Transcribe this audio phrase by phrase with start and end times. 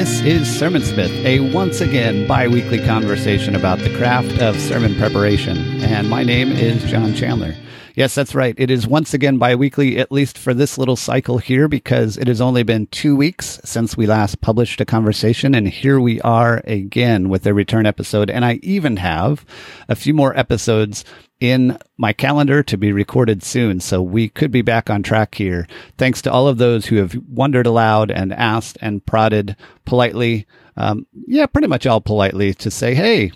[0.00, 5.58] This is Sermonsmith, a once again bi weekly conversation about the craft of sermon preparation.
[5.82, 7.54] And my name is John Chandler.
[7.94, 8.54] Yes, that's right.
[8.56, 12.28] It is once again bi weekly, at least for this little cycle here, because it
[12.28, 15.54] has only been two weeks since we last published a conversation.
[15.54, 18.30] And here we are again with a return episode.
[18.30, 19.44] And I even have
[19.88, 21.04] a few more episodes
[21.40, 23.80] in my calendar to be recorded soon.
[23.80, 25.66] So we could be back on track here.
[25.98, 30.46] Thanks to all of those who have wondered aloud and asked and prodded politely.
[30.76, 33.32] Um, yeah, pretty much all politely to say, Hey,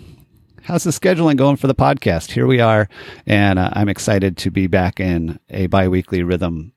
[0.65, 2.31] how's the scheduling going for the podcast?
[2.31, 2.89] Here we are,
[3.25, 6.73] and uh, I'm excited to be back in a biweekly rhythm.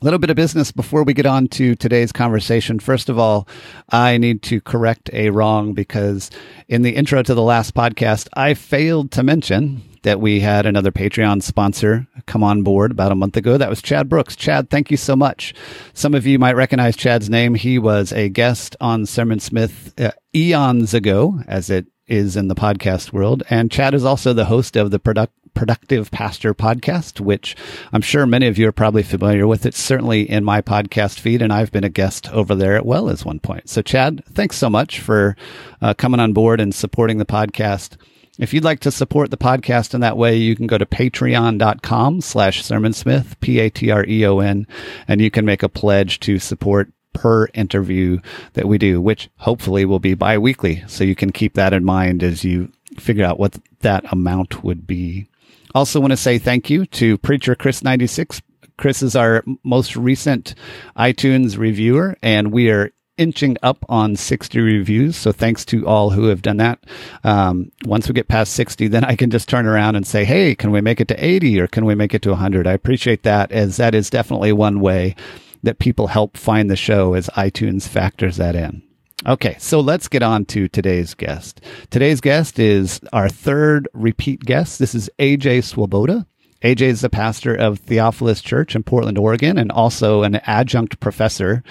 [0.00, 2.78] A little bit of business before we get on to today's conversation.
[2.80, 3.48] First of all,
[3.90, 6.30] I need to correct a wrong because
[6.68, 10.90] in the intro to the last podcast, I failed to mention that we had another
[10.90, 13.56] Patreon sponsor come on board about a month ago.
[13.56, 14.34] That was Chad Brooks.
[14.34, 15.54] Chad, thank you so much.
[15.94, 17.54] Some of you might recognize Chad's name.
[17.54, 23.12] He was a guest on Sermonsmith uh, eons ago, as it is in the podcast
[23.12, 23.42] world.
[23.48, 27.56] And Chad is also the host of the Product, Productive Pastor podcast, which
[27.92, 29.66] I'm sure many of you are probably familiar with.
[29.66, 33.08] It's certainly in my podcast feed, and I've been a guest over there at well
[33.08, 33.68] as one point.
[33.68, 35.36] So, Chad, thanks so much for
[35.80, 37.96] uh, coming on board and supporting the podcast.
[38.38, 42.22] If you'd like to support the podcast in that way, you can go to patreon.com
[42.22, 44.66] slash sermonsmith, P-A-T-R-E-O-N,
[45.06, 48.18] and you can make a pledge to support per interview
[48.54, 50.84] that we do, which hopefully will be bi-weekly.
[50.86, 54.86] So you can keep that in mind as you figure out what that amount would
[54.86, 55.28] be.
[55.74, 58.42] Also want to say thank you to Preacher Chris 96.
[58.76, 60.54] Chris is our most recent
[60.96, 65.16] iTunes reviewer and we are inching up on 60 reviews.
[65.16, 66.84] So thanks to all who have done that.
[67.24, 70.54] Um, once we get past 60, then I can just turn around and say, Hey,
[70.54, 72.66] can we make it to 80 or can we make it to 100?
[72.66, 75.14] I appreciate that as that is definitely one way
[75.62, 78.82] that people help find the show as iTunes factors that in.
[79.24, 81.60] Okay, so let's get on to today's guest.
[81.90, 84.80] Today's guest is our third repeat guest.
[84.80, 86.26] This is AJ Swoboda.
[86.62, 91.62] AJ is the pastor of Theophilus Church in Portland, Oregon, and also an adjunct professor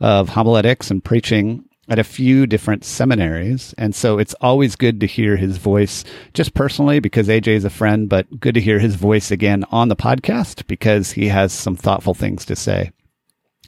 [0.00, 3.72] of homiletics and preaching at a few different seminaries.
[3.78, 6.04] And so it's always good to hear his voice
[6.34, 9.88] just personally because AJ is a friend, but good to hear his voice again on
[9.88, 12.90] the podcast because he has some thoughtful things to say.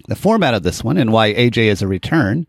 [0.09, 2.47] The format of this one and why AJ is a return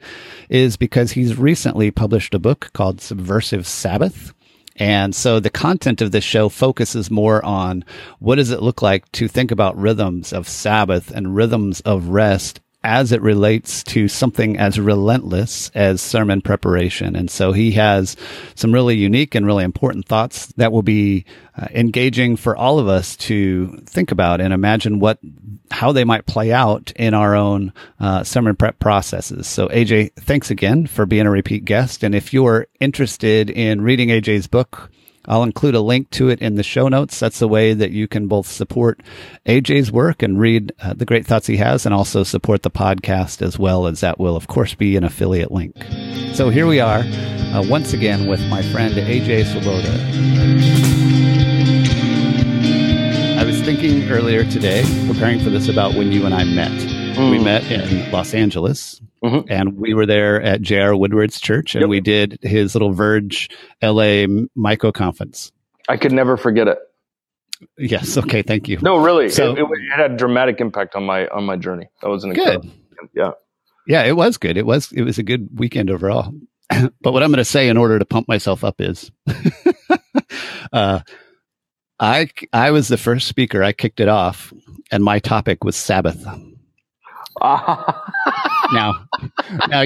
[0.47, 4.33] is because he's recently published a book called Subversive Sabbath.
[4.77, 7.83] And so the content of this show focuses more on
[8.19, 12.61] what does it look like to think about rhythms of Sabbath and rhythms of rest
[12.83, 17.15] as it relates to something as relentless as sermon preparation.
[17.15, 18.15] And so he has
[18.55, 21.25] some really unique and really important thoughts that will be
[21.57, 25.19] uh, engaging for all of us to think about and imagine what,
[25.71, 29.45] how they might play out in our own uh, sermon prep processes.
[29.45, 32.03] So AJ, thanks again for being a repeat guest.
[32.03, 34.89] And if you're interested in reading AJ's book,
[35.25, 37.19] I'll include a link to it in the show notes.
[37.19, 39.01] That's a way that you can both support
[39.45, 43.41] AJ's work and read uh, the great thoughts he has and also support the podcast
[43.41, 45.75] as well as that will, of course, be an affiliate link.
[46.33, 49.89] So here we are uh, once again with my friend AJ Swoboda.
[53.39, 56.98] I was thinking earlier today, preparing for this, about when you and I met.
[57.19, 57.31] Mm.
[57.31, 59.51] We met in Los Angeles Mm-hmm.
[59.51, 60.95] And we were there at J.R.
[60.95, 61.89] Woodward's church and yep.
[61.89, 63.49] we did his little Verge
[63.81, 64.25] LA
[64.55, 65.51] Micro conference.
[65.89, 66.77] I could never forget it.
[67.77, 68.17] Yes.
[68.17, 68.41] Okay.
[68.41, 68.79] Thank you.
[68.81, 69.29] No, really.
[69.29, 71.89] So, it, it, it had a dramatic impact on my, on my journey.
[72.01, 72.71] That was an good.
[73.13, 73.31] Yeah.
[73.85, 74.03] Yeah.
[74.03, 74.55] It was good.
[74.55, 76.33] It was, it was a good weekend overall.
[76.69, 79.11] but what I'm going to say in order to pump myself up is,
[80.71, 81.01] uh,
[81.99, 83.61] I, I was the first speaker.
[83.61, 84.53] I kicked it off
[84.91, 86.25] and my topic was Sabbath.
[87.41, 89.05] now,
[89.67, 89.83] now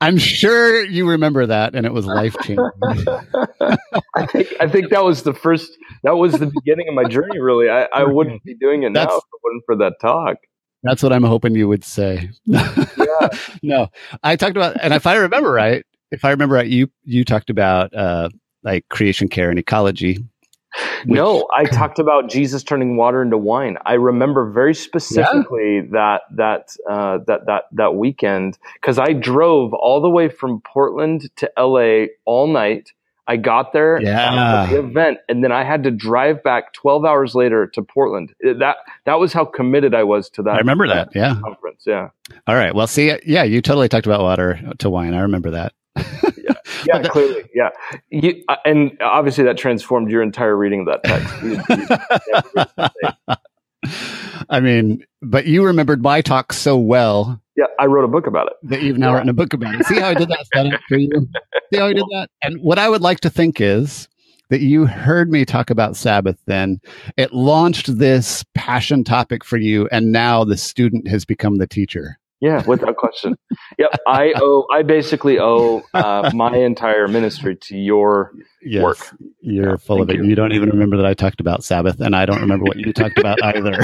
[0.00, 2.64] I'm sure you remember that, and it was life changing.
[4.16, 5.76] I think I think that was the first.
[6.02, 7.38] That was the beginning of my journey.
[7.38, 10.36] Really, I, I wouldn't be doing it That's, now if it wasn't for that talk.
[10.82, 12.30] That's what I'm hoping you would say.
[12.44, 13.28] yeah.
[13.62, 13.88] no,
[14.22, 17.48] I talked about, and if I remember right, if I remember right, you you talked
[17.48, 18.28] about uh,
[18.62, 20.18] like creation care and ecology
[21.04, 23.76] which, no, I talked about Jesus turning water into wine.
[23.84, 25.82] I remember very specifically yeah.
[25.92, 31.30] that that uh, that that that weekend because I drove all the way from Portland
[31.36, 32.92] to LA all night.
[33.26, 34.66] I got there yeah.
[34.68, 38.34] the event, and then I had to drive back 12 hours later to Portland.
[38.42, 38.76] That
[39.06, 40.54] that was how committed I was to that.
[40.54, 41.14] I remember that.
[41.14, 41.84] Yeah, conference.
[41.86, 42.10] Yeah.
[42.46, 42.74] All right.
[42.74, 45.14] Well, see, yeah, you totally talked about water to wine.
[45.14, 46.54] I remember that yeah,
[46.86, 47.70] yeah clearly, yeah.
[48.10, 51.32] You, uh, and obviously, that transformed your entire reading of that text.
[54.50, 58.48] I mean, but you remembered my talk so well Yeah, I wrote a book about
[58.48, 58.54] it.
[58.62, 59.14] That you've now yeah.
[59.14, 59.86] written a book about it.
[59.86, 61.28] See how I did that setup for you?
[61.72, 62.28] See how I did that?
[62.42, 64.08] And what I would like to think is
[64.50, 66.80] that you heard me talk about Sabbath then.
[67.16, 72.18] It launched this passion topic for you, and now the student has become the teacher.
[72.44, 73.38] Yeah, without question.
[73.78, 74.66] yep, I owe.
[74.70, 78.98] I basically owe uh, my entire ministry to your yes, work.
[79.40, 80.16] You're yeah, full of it.
[80.16, 80.24] You.
[80.24, 82.92] you don't even remember that I talked about Sabbath, and I don't remember what you
[82.92, 83.78] talked about either.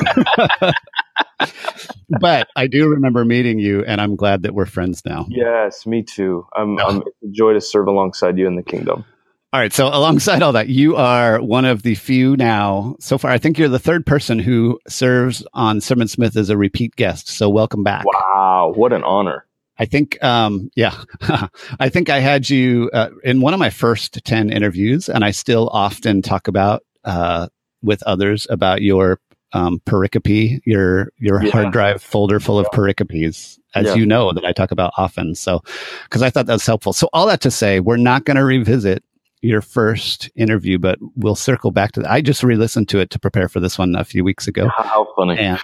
[2.20, 5.24] but I do remember meeting you, and I'm glad that we're friends now.
[5.30, 6.46] Yes, me too.
[6.54, 6.84] I'm, no.
[6.84, 9.06] I'm a joy to serve alongside you in the kingdom.
[9.52, 9.72] All right.
[9.72, 13.32] So, alongside all that, you are one of the few now so far.
[13.32, 17.26] I think you're the third person who serves on Sermon Smith as a repeat guest.
[17.26, 18.04] So, welcome back.
[18.04, 18.72] Wow.
[18.76, 19.46] What an honor.
[19.76, 20.94] I think, um, yeah,
[21.80, 25.32] I think I had you uh, in one of my first 10 interviews, and I
[25.32, 27.48] still often talk about uh,
[27.82, 29.18] with others about your
[29.52, 31.50] um, pericope, your your yeah.
[31.50, 33.94] hard drive folder full of pericopes, as yeah.
[33.94, 35.34] you know, that I talk about often.
[35.34, 35.60] So,
[36.04, 36.92] because I thought that was helpful.
[36.92, 39.02] So, all that to say, we're not going to revisit
[39.42, 42.10] your first interview, but we'll circle back to that.
[42.10, 44.68] I just re-listened to it to prepare for this one a few weeks ago.
[44.68, 45.38] How funny!
[45.38, 45.60] And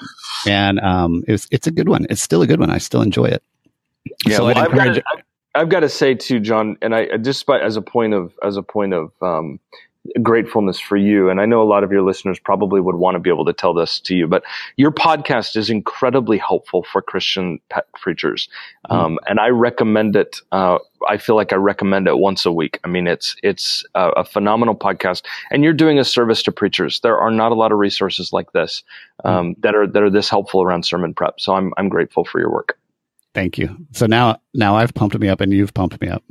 [0.47, 2.07] and um, it was, it's a good one.
[2.09, 2.71] It's still a good one.
[2.71, 3.43] I still enjoy it.
[4.27, 5.05] Yeah, so well, I've, got to,
[5.55, 8.63] I've got to say too, John, and I just as a point of as a
[8.63, 9.61] point of um,
[10.23, 11.31] gratefulness for you.
[11.31, 13.53] And I know a lot of your listeners probably would want to be able to
[13.53, 14.45] tell this to you, but
[14.77, 17.61] your podcast is incredibly helpful for Christian
[17.95, 18.49] preachers.
[18.91, 18.95] Mm.
[18.95, 20.41] Um, and I recommend it.
[20.53, 22.81] Uh, I feel like I recommend it once a week.
[22.85, 27.01] I mean, it's, it's a, a, phenomenal podcast and you're doing a service to preachers.
[27.01, 28.83] There are not a lot of resources like this,
[29.25, 29.31] mm.
[29.31, 29.63] um, mm.
[29.63, 31.41] that are, that are this helpful around sermon prep.
[31.41, 32.79] So I'm, I'm grateful for your work.
[33.35, 33.77] Thank you.
[33.93, 36.25] So now, now I've pumped me up and you've pumped me up.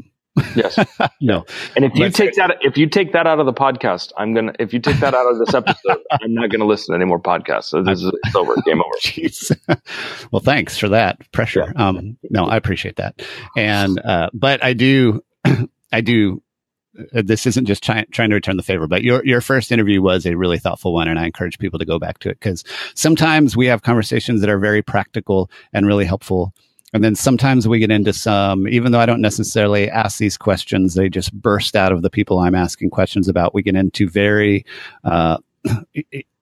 [0.55, 0.77] Yes.
[1.21, 1.45] no.
[1.75, 4.53] And if you take that if you take that out of the podcast, I'm gonna
[4.59, 7.19] if you take that out of this episode, I'm not gonna listen to any more
[7.19, 7.65] podcasts.
[7.65, 8.55] So this is it's over.
[8.65, 8.95] Game over.
[9.01, 9.55] Jeez.
[10.31, 11.71] well, thanks for that pressure.
[11.75, 11.87] Yeah.
[11.87, 13.21] Um no, I appreciate that.
[13.55, 15.23] And uh but I do
[15.91, 16.41] I do
[17.13, 20.01] uh, this isn't just try, trying to return the favor, but your your first interview
[20.01, 22.63] was a really thoughtful one, and I encourage people to go back to it because
[22.93, 26.53] sometimes we have conversations that are very practical and really helpful,
[26.95, 30.93] and then sometimes we get into some, even though I don't necessarily ask these questions,
[30.93, 33.53] they just burst out of the people I'm asking questions about.
[33.53, 34.65] We get into very,
[35.03, 35.39] uh,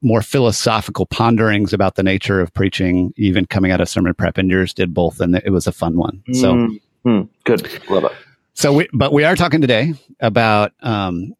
[0.03, 4.47] more philosophical ponderings about the nature of preaching, even coming out of sermon prep, and
[4.47, 6.21] yours did both, and it was a fun one.
[6.33, 7.21] So mm-hmm.
[7.45, 8.11] good, love it.
[8.53, 11.33] So, we, but we are talking today about um,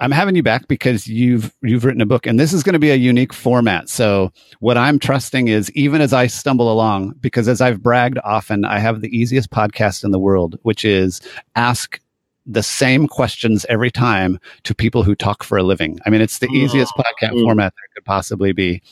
[0.00, 2.80] I'm having you back because you've you've written a book and this is going to
[2.80, 3.88] be a unique format.
[3.88, 8.64] So what I'm trusting is even as I stumble along because as I've bragged often
[8.64, 11.20] I have the easiest podcast in the world which is
[11.54, 12.00] ask
[12.46, 16.00] the same questions every time to people who talk for a living.
[16.04, 17.02] I mean it's the easiest oh.
[17.02, 17.42] podcast mm.
[17.42, 18.82] format there could possibly be.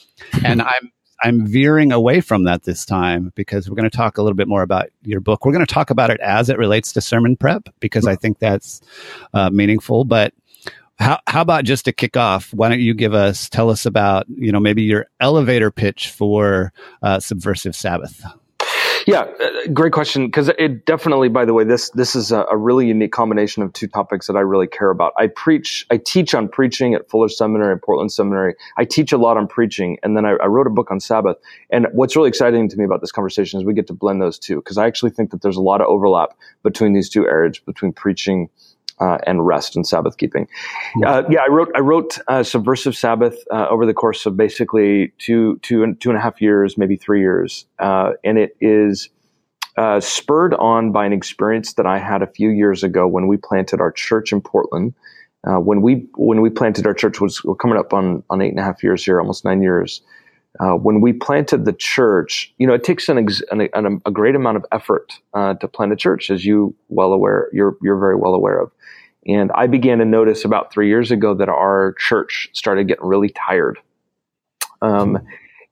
[0.45, 0.93] And I'm
[1.25, 4.49] I'm veering away from that this time because we're going to talk a little bit
[4.49, 5.45] more about your book.
[5.45, 8.41] We're going to talk about it as it relates to sermon prep because I think
[8.41, 8.81] that's
[9.33, 10.05] uh, meaningful.
[10.05, 10.35] But
[10.99, 12.53] how, how about just to kick off?
[12.53, 16.73] Why don't you give us, tell us about, you know, maybe your elevator pitch for
[17.03, 18.25] uh, Subversive Sabbath?
[19.07, 20.27] Yeah, uh, great question.
[20.27, 23.73] Because it definitely, by the way, this this is a, a, really unique combination of
[23.73, 25.13] two topics that I really care about.
[25.19, 28.55] I preach, I teach on preaching at Fuller Seminary and Portland Seminary.
[28.77, 31.37] I teach a lot on preaching, and then I, I wrote a book on Sabbath.
[31.71, 34.39] And what's really exciting to me about this conversation is we get to blend those
[34.39, 37.59] two because I actually think that there's a lot of overlap between these two areas,
[37.59, 38.51] between preaching
[39.01, 40.49] uh, and rest and Sabbath keeping.
[41.05, 45.13] Uh, yeah, I wrote I wrote uh, Subversive Sabbath uh, over the course of basically
[45.19, 49.09] two two and two and a half years, maybe three years, uh, and it is
[49.77, 53.37] uh, spurred on by an experience that I had a few years ago when we
[53.37, 54.95] planted our church in Portland.
[55.45, 58.65] when we when we planted our church was coming up on on eight and a
[58.65, 60.03] half years here, almost nine years.
[60.61, 64.35] When we planted the church, you know, it takes an, ex- an, an a great
[64.35, 68.35] amount of effort to plant a church, as you well aware, you're you're very well
[68.35, 68.71] aware of.
[69.27, 73.29] And I began to notice about three years ago that our church started getting really
[73.29, 73.79] tired.
[74.81, 75.19] Um,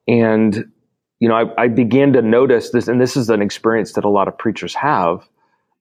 [0.06, 0.70] and,
[1.18, 4.08] you know, I, I, began to notice this, and this is an experience that a
[4.08, 5.28] lot of preachers have.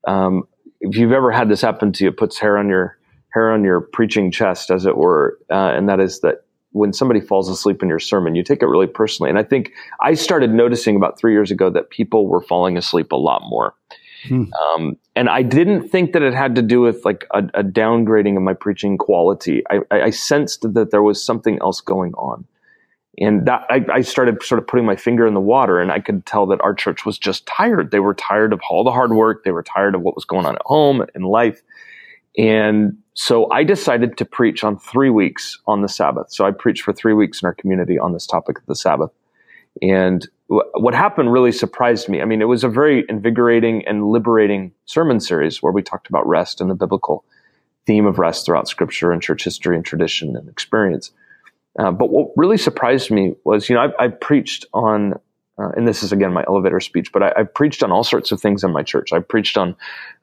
[0.07, 0.47] Um,
[0.81, 2.97] if you've ever had this happen to you, it puts hair on your
[3.33, 7.19] hair on your preaching chest, as it were, uh, and that is that when somebody
[7.19, 9.29] falls asleep in your sermon, you take it really personally.
[9.29, 9.71] And I think
[10.01, 13.73] I started noticing about three years ago that people were falling asleep a lot more.
[14.27, 14.45] Hmm.
[14.75, 18.35] Um, and I didn't think that it had to do with like a, a downgrading
[18.35, 19.63] of my preaching quality.
[19.69, 22.45] I, I, sensed that there was something else going on.
[23.17, 25.99] And that I, I, started sort of putting my finger in the water and I
[25.99, 27.91] could tell that our church was just tired.
[27.91, 29.43] They were tired of all the hard work.
[29.43, 31.61] They were tired of what was going on at home and life.
[32.37, 36.31] And so I decided to preach on three weeks on the Sabbath.
[36.31, 39.11] So I preached for three weeks in our community on this topic of the Sabbath.
[39.81, 42.21] And what happened really surprised me.
[42.21, 46.25] I mean, it was a very invigorating and liberating sermon series where we talked about
[46.29, 47.25] rest and the biblical
[47.85, 51.11] theme of rest throughout scripture and church history and tradition and experience.
[51.77, 55.19] Uh, but what really surprised me was, you know, I, I preached on,
[55.59, 58.31] uh, and this is again my elevator speech, but I, I, preached on all sorts
[58.31, 59.11] of things in my church.
[59.11, 59.75] I've preached on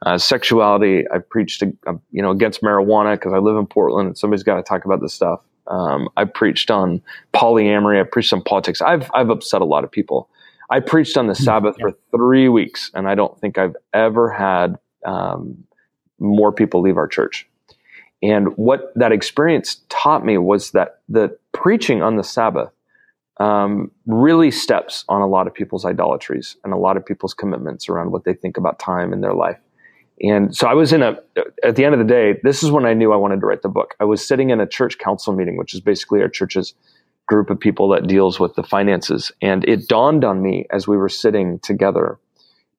[0.03, 1.05] uh, sexuality.
[1.13, 4.57] I preached, uh, you know, against marijuana because I live in Portland and somebody's got
[4.57, 5.41] to talk about this stuff.
[5.67, 7.03] Um, I preached on
[7.35, 8.01] polyamory.
[8.01, 8.81] I preached on politics.
[8.81, 10.31] I've I've upset a lot of people.
[10.71, 11.45] I preached on the hmm.
[11.45, 15.65] Sabbath for three weeks, and I don't think I've ever had um,
[16.19, 17.47] more people leave our church.
[18.23, 22.71] And what that experience taught me was that the preaching on the Sabbath
[23.39, 27.89] um, really steps on a lot of people's idolatries and a lot of people's commitments
[27.89, 29.59] around what they think about time in their life.
[30.23, 31.19] And so I was in a,
[31.63, 33.63] at the end of the day, this is when I knew I wanted to write
[33.63, 33.95] the book.
[34.01, 36.75] I was sitting in a church council meeting, which is basically our church's
[37.27, 39.31] group of people that deals with the finances.
[39.43, 42.19] And it dawned on me as we were sitting together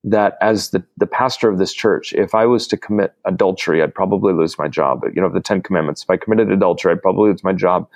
[0.04, 3.94] that as the, the pastor of this church, if I was to commit adultery, I'd
[3.94, 5.04] probably lose my job.
[5.13, 6.04] You know, the Ten Commandments.
[6.04, 7.89] If I committed adultery, I'd probably lose my job.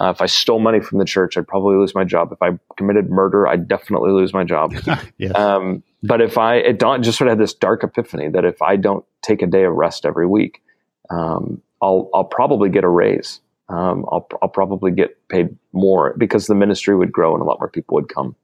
[0.00, 2.32] Uh, if I stole money from the church, I'd probably lose my job.
[2.32, 4.74] If I committed murder, I'd definitely lose my job.
[5.18, 5.34] yes.
[5.34, 8.62] um, but if I, it dawned, just sort of had this dark epiphany that if
[8.62, 10.62] I don't take a day of rest every week,
[11.10, 13.40] um, I'll, I'll probably get a raise.
[13.68, 17.58] Um, I'll, I'll probably get paid more because the ministry would grow and a lot
[17.60, 18.34] more people would come.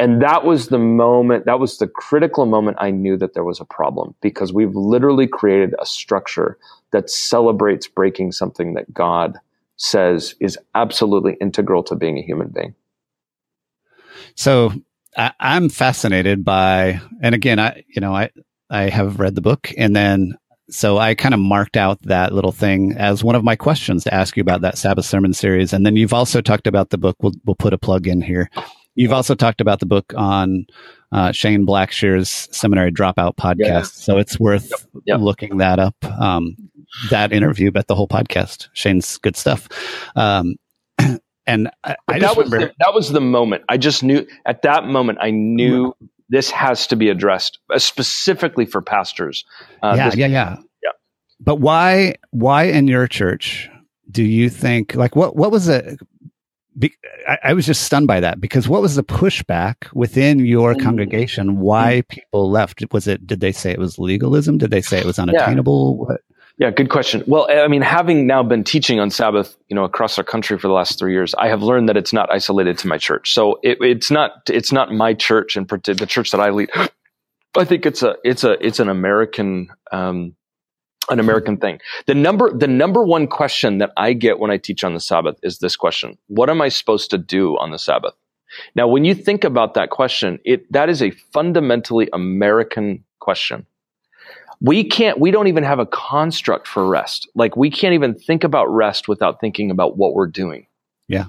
[0.00, 3.60] And that was the moment, that was the critical moment I knew that there was
[3.60, 6.56] a problem because we've literally created a structure
[6.92, 9.38] that celebrates breaking something that God
[9.76, 12.74] says is absolutely integral to being a human being.
[14.36, 14.72] So
[15.18, 18.30] I, am fascinated by, and again, I, you know, I,
[18.70, 20.38] I have read the book and then
[20.70, 24.14] so I kind of marked out that little thing as one of my questions to
[24.14, 25.72] ask you about that Sabbath sermon series.
[25.72, 27.16] And then you've also talked about the book.
[27.20, 28.48] We'll, we'll put a plug in here
[29.00, 30.66] You've also talked about the book on
[31.10, 33.82] uh, Shane Blackshear's seminary dropout podcast, yeah.
[33.82, 35.04] so it's worth yep.
[35.06, 35.20] Yep.
[35.20, 35.94] looking that up.
[36.04, 36.54] Um,
[37.08, 38.68] that interview, but the whole podcast.
[38.74, 39.68] Shane's good stuff.
[40.16, 40.56] Um,
[41.46, 43.64] and I, I that was the, that was the moment.
[43.70, 45.16] I just knew at that moment.
[45.22, 45.94] I knew
[46.28, 49.46] this has to be addressed uh, specifically for pastors.
[49.82, 50.90] Uh, yeah, this, yeah, yeah, yeah.
[51.40, 52.16] But why?
[52.32, 53.70] Why in your church
[54.10, 54.94] do you think?
[54.94, 55.36] Like, what?
[55.36, 55.98] What was it?
[56.78, 56.94] Be,
[57.28, 60.82] I, I, was just stunned by that because what was the pushback within your mm.
[60.82, 61.58] congregation?
[61.58, 62.82] Why people left?
[62.92, 63.26] Was it?
[63.26, 64.58] Did they say it was legalism?
[64.58, 65.96] Did they say it was unattainable?
[65.98, 66.14] Yeah.
[66.14, 66.20] What?
[66.60, 67.24] Yeah, good question.
[67.26, 70.68] Well, I mean, having now been teaching on Sabbath, you know, across our country for
[70.68, 73.32] the last three years, I have learned that it's not isolated to my church.
[73.32, 76.68] So it, it's not it's not my church and the church that I lead.
[77.56, 80.36] I think it's a it's a it's an American um,
[81.08, 81.80] an American thing.
[82.06, 85.38] The number, the number one question that I get when I teach on the Sabbath
[85.42, 86.18] is this question.
[86.28, 88.14] What am I supposed to do on the Sabbath?
[88.74, 93.66] Now, when you think about that question, it, that is a fundamentally American question.
[94.60, 97.28] We can't, we don't even have a construct for rest.
[97.34, 100.66] Like we can't even think about rest without thinking about what we're doing.
[101.08, 101.26] Yeah.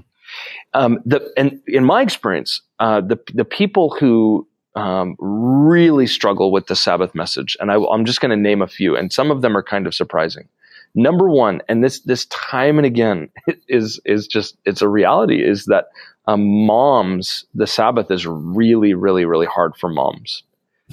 [0.74, 6.68] Um, the, and in my experience, uh, the, the people who um, really struggle with
[6.68, 9.42] the Sabbath message, and I, am just going to name a few, and some of
[9.42, 10.48] them are kind of surprising.
[10.94, 13.30] Number one, and this this time and again
[13.68, 15.90] is is just it's a reality is that
[16.28, 20.44] um, moms the Sabbath is really really really hard for moms.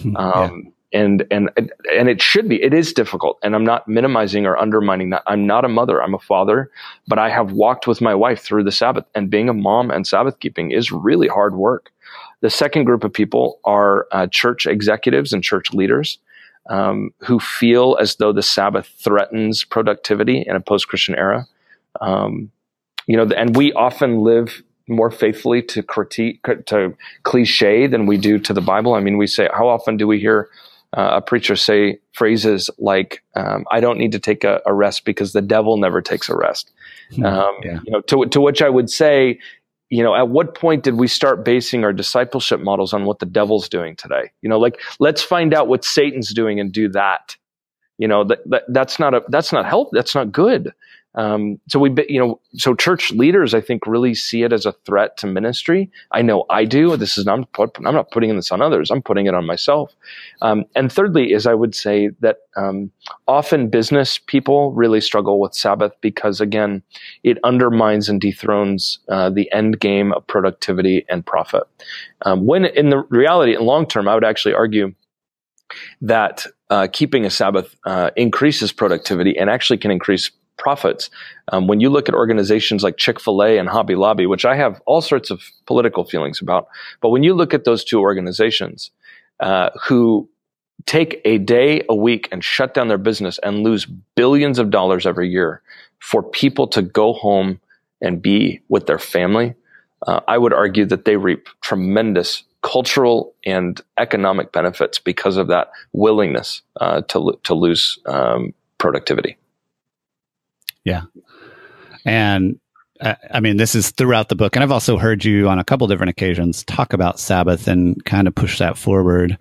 [0.01, 0.71] Hmm, um, yeah.
[0.91, 1.51] And and
[1.95, 2.63] and it should be.
[2.63, 5.23] It is difficult, and I'm not minimizing or undermining that.
[5.27, 6.03] I'm not a mother.
[6.03, 6.71] I'm a father,
[7.07, 10.07] but I have walked with my wife through the Sabbath, and being a mom and
[10.07, 11.93] Sabbath keeping is really hard work.
[12.41, 16.19] The second group of people are uh, church executives and church leaders
[16.69, 21.47] um, who feel as though the Sabbath threatens productivity in a post Christian era.
[22.01, 22.51] Um,
[23.07, 28.39] you know, and we often live more faithfully to critique to cliche than we do
[28.39, 28.95] to the Bible.
[28.95, 30.49] I mean, we say how often do we hear
[30.97, 35.05] uh, a preacher say phrases like um, "I don't need to take a, a, rest
[35.05, 36.71] because the devil never takes a rest."
[37.15, 37.27] Hmm.
[37.27, 37.81] Um, yeah.
[37.85, 39.39] You know, to to which I would say,
[39.91, 43.27] you know, at what point did we start basing our discipleship models on what the
[43.27, 44.31] devil's doing today?
[44.43, 47.37] You know, like let's find out what Satan's doing and do that.
[47.97, 49.91] You know, that, that that's not a that's not help.
[49.93, 50.73] That's not good.
[51.15, 54.73] Um, so we, you know, so church leaders, I think, really see it as a
[54.85, 55.91] threat to ministry.
[56.13, 56.97] I know I do.
[56.97, 58.91] This is not, I'm not putting this on others.
[58.91, 59.95] I'm putting it on myself.
[60.43, 62.93] Um, and thirdly, is I would say that um,
[63.27, 66.83] often business people really struggle with Sabbath because, again,
[67.25, 71.65] it undermines and dethrones uh, the end game of productivity and profit.
[72.23, 74.95] Um, when in the reality, in long term, I would actually argue
[76.01, 81.11] that uh, keeping a Sabbath uh, increases productivity and actually can increase profits.
[81.53, 84.57] Um, when you look at organizations like Chick fil A and Hobby Lobby, which I
[84.57, 86.69] have all sorts of political feelings about,
[87.01, 88.91] but when you look at those two organizations
[89.41, 90.29] uh, who
[90.87, 95.07] take a day a week and shut down their business and lose billions of dollars
[95.07, 95.63] every year
[95.99, 97.61] for people to go home
[98.01, 99.55] and be with their family,
[100.07, 105.71] uh, I would argue that they reap tremendous cultural and economic benefits because of that
[105.93, 109.37] willingness uh, to to lose um, productivity.
[110.89, 111.03] Yeah,
[112.05, 112.59] and
[113.01, 115.65] uh, I mean this is throughout the book, and I've also heard you on a
[115.65, 119.39] couple different occasions talk about Sabbath and kind of push that forward.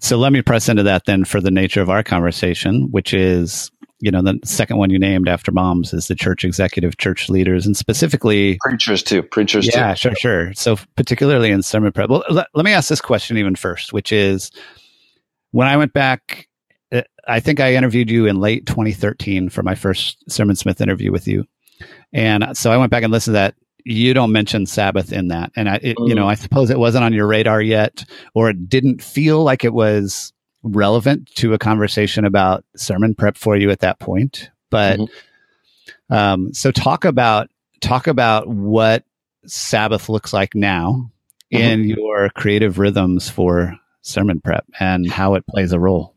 [0.00, 3.70] So let me press into that then for the nature of our conversation, which is
[4.04, 7.64] you know, the second one you named after moms is the church executive, church leaders,
[7.64, 9.22] and specifically preachers too.
[9.22, 9.96] Preachers yeah, too.
[9.96, 10.52] sure, sure.
[10.52, 12.10] So particularly in sermon prep.
[12.10, 14.50] Well, let, let me ask this question even first, which is
[15.52, 16.48] when I went back,
[17.26, 21.26] I think I interviewed you in late 2013 for my first Sermon Smith interview with
[21.26, 21.44] you.
[22.12, 23.54] And so I went back and listened to that.
[23.84, 25.52] You don't mention Sabbath in that.
[25.56, 26.30] And I, it, you know, mm.
[26.30, 28.04] I suppose it wasn't on your radar yet,
[28.34, 33.56] or it didn't feel like it was relevant to a conversation about sermon prep for
[33.56, 34.50] you at that point.
[34.70, 36.14] But mm-hmm.
[36.14, 37.50] um, so talk about
[37.80, 39.04] talk about what
[39.46, 41.10] Sabbath looks like now
[41.52, 41.62] mm-hmm.
[41.62, 46.13] in your creative rhythms for sermon prep and how it plays a role.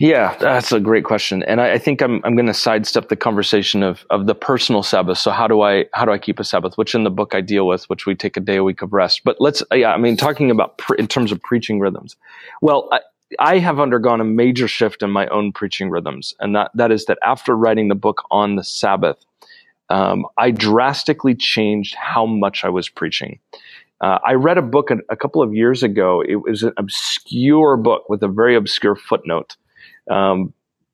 [0.00, 3.16] Yeah, that's a great question, and I, I think I'm I'm going to sidestep the
[3.16, 5.18] conversation of of the personal Sabbath.
[5.18, 6.78] So how do I how do I keep a Sabbath?
[6.78, 8.92] Which in the book I deal with, which we take a day a week of
[8.92, 9.22] rest.
[9.24, 12.14] But let's yeah, I mean talking about pre- in terms of preaching rhythms.
[12.62, 13.00] Well, I,
[13.38, 17.04] I have undergone a major shift in my own preaching rhythms, and that, that is
[17.06, 19.18] that after writing the book on the Sabbath,
[19.90, 23.38] um, I drastically changed how much I was preaching.
[24.00, 26.22] Uh, I read a book a, a, couple of years ago.
[26.26, 29.56] It was an obscure book with a very obscure footnote,
[30.10, 30.52] um,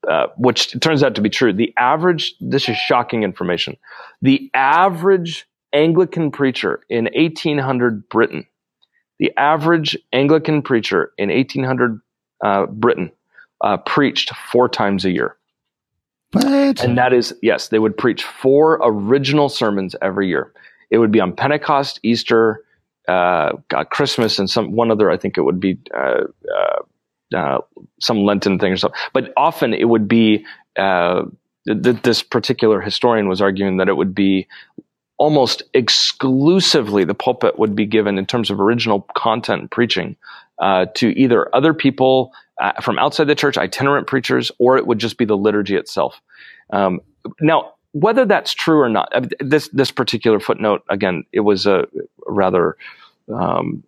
[0.08, 1.52] uh, which turns out to be true.
[1.52, 3.76] The average, this is shocking information,
[4.22, 8.46] the average Anglican preacher in 1800 Britain,
[9.18, 12.00] the average Anglican preacher in 1800
[12.42, 13.10] uh, Britain
[13.60, 15.36] uh, preached four times a year.
[16.32, 16.82] What?
[16.82, 20.52] And that is, yes, they would preach four original sermons every year.
[20.90, 22.64] It would be on Pentecost, Easter,
[23.08, 23.52] uh,
[23.90, 25.10] Christmas, and some one other.
[25.10, 26.24] I think it would be uh,
[26.56, 26.82] uh,
[27.34, 27.58] uh,
[28.00, 29.00] some Lenten thing or something.
[29.12, 30.44] But often it would be.
[30.76, 34.46] Th- this particular historian was arguing that it would be
[35.16, 40.16] almost exclusively the pulpit would be given in terms of original content preaching
[40.58, 44.98] uh, to either other people uh, from outside the church, itinerant preachers, or it would
[44.98, 46.20] just be the liturgy itself.
[46.70, 47.00] Um,
[47.40, 51.86] now, whether that's true or not, this this particular footnote again, it was a
[52.26, 52.76] rather
[53.32, 53.84] um,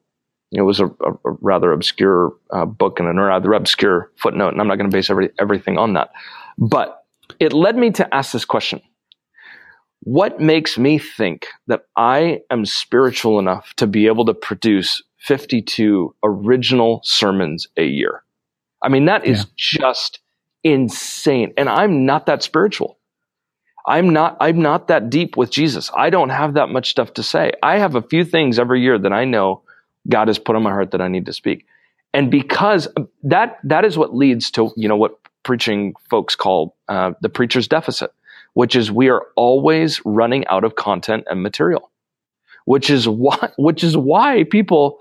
[0.53, 4.69] it was a, a rather obscure uh, book and a rather obscure footnote, and I'm
[4.69, 6.11] not going to base every, everything on that.
[6.59, 7.05] But
[7.41, 8.81] it led me to ask this question:
[10.01, 16.15] What makes me think that I am spiritual enough to be able to produce 52
[16.23, 18.23] original sermons a year.
[18.81, 19.45] I mean, that is yeah.
[19.57, 20.21] just
[20.63, 21.53] insane.
[21.57, 22.99] And I'm not that spiritual.
[23.89, 25.91] I'm not, I'm not that deep with Jesus.
[25.97, 27.53] I don't have that much stuff to say.
[27.63, 29.63] I have a few things every year that I know
[30.09, 31.67] God has put on my heart that I need to speak.
[32.15, 32.89] And because
[33.23, 37.69] that, that is what leads to, you know, what preaching folks call uh, the preacher's
[37.69, 38.11] deficit,
[38.55, 41.91] which is we are always running out of content and material,
[42.65, 44.99] which is why, which is why people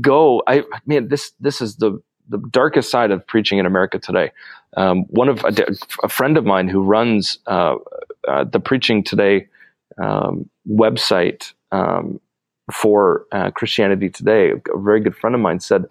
[0.00, 0.42] go.
[0.46, 4.30] I man, this this is the the darkest side of preaching in America today.
[4.76, 7.76] Um, one of a, a, friend of mine who runs uh,
[8.28, 9.48] uh, the Preaching Today
[9.96, 12.20] um, website um,
[12.72, 15.84] for uh, Christianity Today, a very good friend of mine said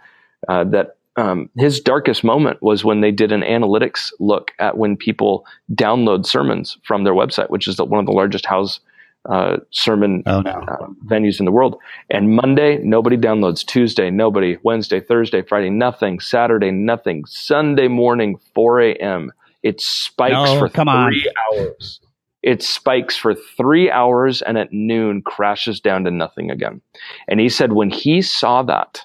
[0.47, 4.95] uh, that um, his darkest moment was when they did an analytics look at when
[4.95, 8.79] people download sermons from their website, which is the, one of the largest house
[9.27, 10.51] uh, sermon oh, no.
[10.51, 11.77] uh, venues in the world.
[12.09, 13.65] And Monday, nobody downloads.
[13.65, 14.57] Tuesday, nobody.
[14.63, 16.19] Wednesday, Thursday, Friday, nothing.
[16.19, 17.25] Saturday, nothing.
[17.25, 19.33] Sunday morning, 4 a.m.
[19.63, 21.59] It spikes no, for come three on.
[21.59, 21.99] hours.
[22.47, 26.79] It spikes for three hours and at noon crashes down to nothing again.
[27.27, 29.01] And he said when he saw that,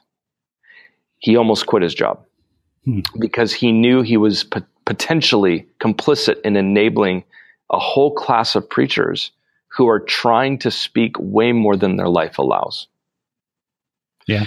[1.19, 2.25] he almost quit his job
[2.85, 3.01] hmm.
[3.19, 4.45] because he knew he was
[4.85, 7.25] potentially complicit in enabling
[7.71, 9.33] a whole class of preachers
[9.67, 12.87] who are trying to speak way more than their life allows.
[14.29, 14.47] Yeah.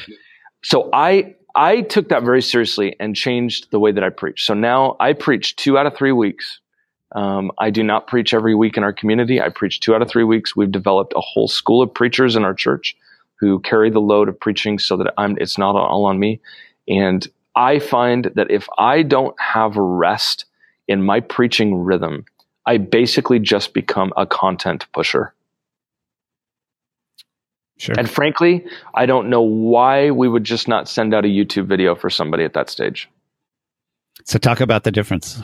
[0.63, 4.45] So I I took that very seriously and changed the way that I preach.
[4.45, 6.62] So now I preach two out of three weeks.
[7.15, 9.41] Um, I do not preach every week in our community.
[9.41, 10.56] I preach two out of three weeks.
[10.56, 12.95] We've developed a whole school of preachers in our church
[13.39, 16.41] who carry the load of preaching so that I'm, it's not all on me.
[16.89, 17.25] And
[17.56, 20.45] I find that if I don't have rest
[20.89, 22.25] in my preaching rhythm,
[22.65, 25.34] I basically just become a content pusher.
[27.78, 27.95] Sure.
[27.97, 31.95] And frankly, I don't know why we would just not send out a YouTube video
[31.95, 33.10] for somebody at that stage.
[34.25, 35.41] So talk about the difference.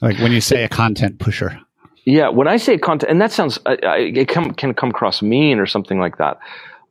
[0.00, 1.60] Like when you say a content pusher.
[2.04, 5.20] Yeah, when I say content, and that sounds, I, I, it come, can come across
[5.20, 6.38] mean or something like that.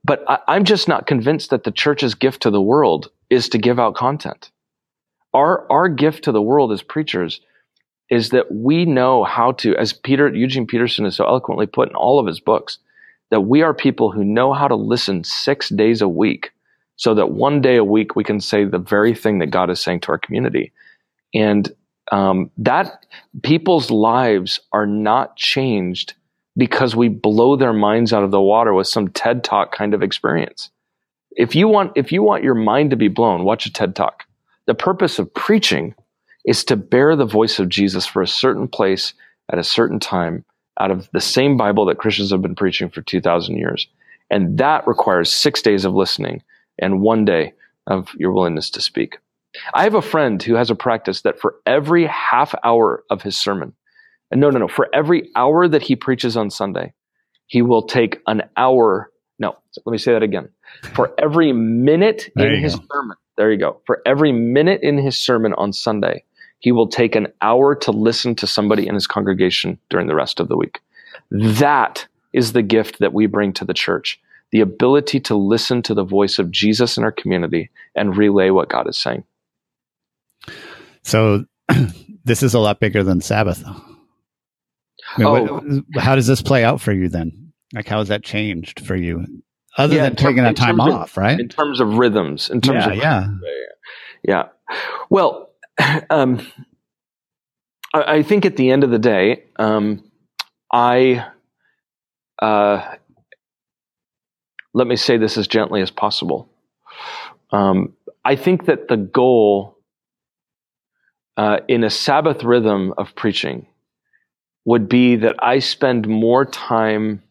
[0.04, 3.58] But I, I'm just not convinced that the church's gift to the world is to
[3.58, 4.52] give out content.
[5.34, 7.42] Our, our gift to the world as preachers
[8.10, 11.96] is that we know how to, as Peter, Eugene Peterson has so eloquently put in
[11.96, 12.78] all of his books,
[13.30, 16.52] that we are people who know how to listen six days a week
[16.96, 19.80] so that one day a week we can say the very thing that God is
[19.80, 20.72] saying to our community.
[21.34, 21.70] And
[22.12, 23.06] um, that
[23.44, 26.14] people's lives are not changed
[26.56, 30.02] because we blow their minds out of the water with some TED talk kind of
[30.02, 30.70] experience.
[31.32, 34.24] If you want, if you want your mind to be blown, watch a TED talk.
[34.66, 35.94] The purpose of preaching
[36.46, 39.14] is to bear the voice of Jesus for a certain place
[39.52, 40.44] at a certain time
[40.80, 43.88] out of the same Bible that Christians have been preaching for 2,000 years.
[44.30, 46.42] And that requires six days of listening
[46.80, 47.54] and one day
[47.88, 49.18] of your willingness to speak.
[49.74, 53.38] I have a friend who has a practice that for every half hour of his
[53.38, 53.74] sermon,
[54.32, 56.94] and no, no, no, for every hour that he preaches on Sunday,
[57.48, 59.12] he will take an hour.
[59.40, 59.56] No,
[59.86, 60.50] let me say that again.
[60.94, 62.84] For every minute There in his go.
[62.92, 63.82] sermon, there you go.
[63.86, 66.24] For every minute in his sermon on Sunday,
[66.60, 70.40] he will take an hour to listen to somebody in his congregation during the rest
[70.40, 70.80] of the week.
[71.32, 74.20] That is the gift that we bring to the church
[74.52, 78.70] the ability to listen to the voice of Jesus in our community and relay what
[78.70, 79.24] God is saying.
[81.04, 81.46] So
[82.26, 83.64] this is a lot bigger than Sabbath.
[83.66, 83.72] I
[85.18, 85.44] mean, Oh.
[85.62, 87.54] what- how does this play out for you then?
[87.74, 89.26] Like, how has that changed for you?
[89.78, 91.40] Other Yeah, than in taking in that time of- off, right?
[91.40, 93.28] In terms of rhythms, in terms Yeah, of yeah.
[94.24, 94.44] Yeah.
[95.10, 95.52] Well,
[96.10, 96.46] um,
[97.94, 100.04] I, I think at the end of the day, um,
[100.72, 101.26] I
[102.42, 102.96] uh,
[104.74, 106.50] let me say this as gently as possible.
[107.52, 107.94] Um,
[108.26, 109.77] I think that the goal
[111.38, 113.68] uh, in a Sabbath rhythm of preaching
[114.66, 117.24] would be that I spend more time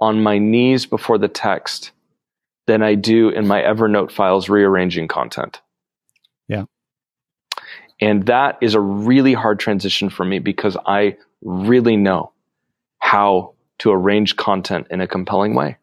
[0.00, 1.90] on my knees before the text
[2.66, 5.60] than I do in my Evernote files rearranging content.
[6.46, 6.64] Yeah.
[8.00, 12.32] And that is a really hard transition for me because I really know
[12.98, 15.78] how to arrange content in a compelling way.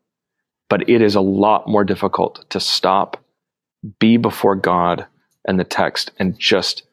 [0.69, 3.24] But it is a lot more difficult to stop,
[4.00, 5.06] be before God
[5.46, 6.84] and the text, and just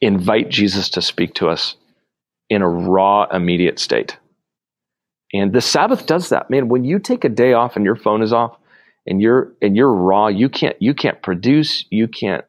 [0.00, 1.76] invite Jesus to speak to us
[2.48, 4.16] in a raw, immediate state.
[5.32, 6.68] And the Sabbath does that, man.
[6.68, 8.56] When you take a day off and your phone is off,
[9.06, 12.44] and you're and you're raw, you can't you can't produce, you can't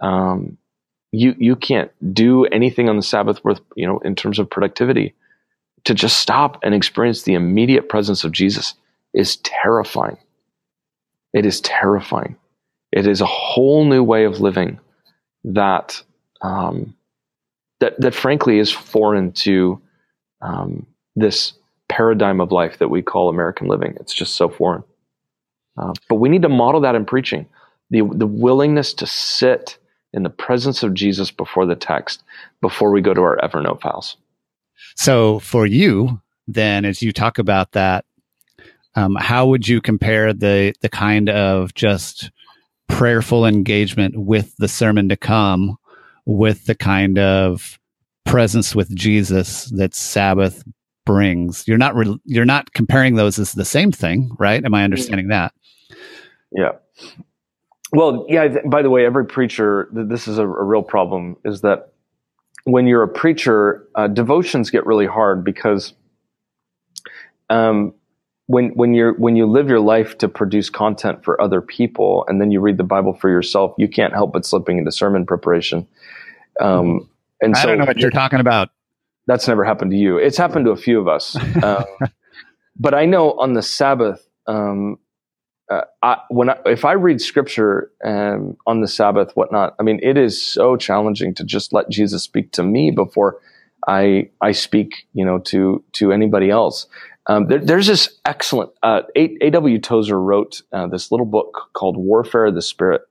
[0.00, 0.58] um,
[1.12, 5.14] you you can't do anything on the Sabbath worth you know in terms of productivity.
[5.84, 8.74] To just stop and experience the immediate presence of Jesus
[9.14, 10.18] is terrifying.
[11.32, 12.36] It is terrifying.
[12.92, 14.78] It is a whole new way of living
[15.44, 16.02] that
[16.42, 16.94] um,
[17.80, 19.80] that that frankly is foreign to
[20.42, 21.54] um, this
[21.88, 23.96] paradigm of life that we call American living.
[24.00, 24.84] It's just so foreign.
[25.76, 27.46] Uh, but we need to model that in preaching
[27.90, 29.78] the the willingness to sit
[30.12, 32.22] in the presence of Jesus before the text
[32.60, 34.16] before we go to our Evernote files.
[34.96, 38.04] So for you, then, as you talk about that,
[38.94, 42.30] um, how would you compare the the kind of just
[42.88, 45.76] prayerful engagement with the sermon to come,
[46.30, 47.78] with the kind of
[48.24, 50.64] presence with Jesus that Sabbath
[51.04, 51.66] brings?
[51.66, 54.64] You're not re- you're not comparing those as the same thing, right?
[54.64, 55.52] Am I understanding that?
[56.52, 56.72] Yeah.
[57.92, 58.60] Well, yeah.
[58.64, 61.92] By the way, every preacher, th- this is a, a real problem, is that
[62.64, 65.94] when you're a preacher, uh, devotions get really hard because
[67.48, 67.92] um,
[68.46, 72.40] when when you're when you live your life to produce content for other people, and
[72.40, 75.86] then you read the Bible for yourself, you can't help but slipping into sermon preparation.
[76.60, 77.08] Um,
[77.40, 78.70] and I so don't know what you're talking about.
[79.26, 80.18] that's never happened to you.
[80.18, 81.36] It's happened to a few of us.
[81.62, 81.84] Um,
[82.78, 84.98] but I know on the Sabbath, um,
[85.70, 90.00] uh, I, when I, if I read scripture um, on the Sabbath, whatnot, I mean,
[90.02, 93.38] it is so challenging to just let Jesus speak to me before
[93.86, 96.86] I I speak, you know, to to anybody else.
[97.26, 99.36] Um, there, there's this excellent uh, A.
[99.42, 99.78] A.W.
[99.78, 103.02] Tozer wrote uh, this little book called Warfare of the Spirit,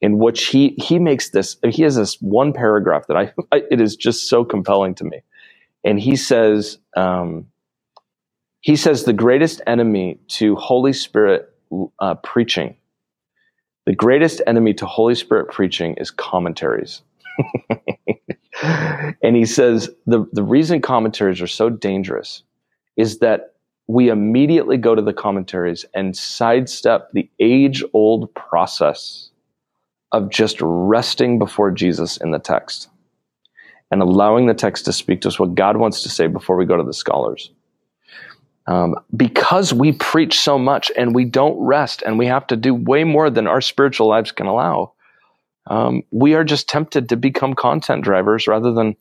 [0.00, 1.56] in which he he makes this.
[1.68, 5.22] He has this one paragraph that I, I it is just so compelling to me,
[5.84, 7.46] and he says um,
[8.60, 11.52] he says the greatest enemy to Holy Spirit
[12.00, 12.76] uh, preaching,
[13.86, 17.02] the greatest enemy to Holy Spirit preaching is commentaries.
[19.22, 22.42] and he says the, the reason commentaries are so dangerous
[22.96, 23.54] is that
[23.86, 29.30] we immediately go to the commentaries and sidestep the age old process
[30.12, 32.88] of just resting before Jesus in the text
[33.90, 36.66] and allowing the text to speak to us what God wants to say before we
[36.66, 37.50] go to the scholars.
[38.66, 42.74] Um, because we preach so much and we don't rest and we have to do
[42.74, 44.92] way more than our spiritual lives can allow,
[45.68, 48.96] um, we are just tempted to become content drivers rather than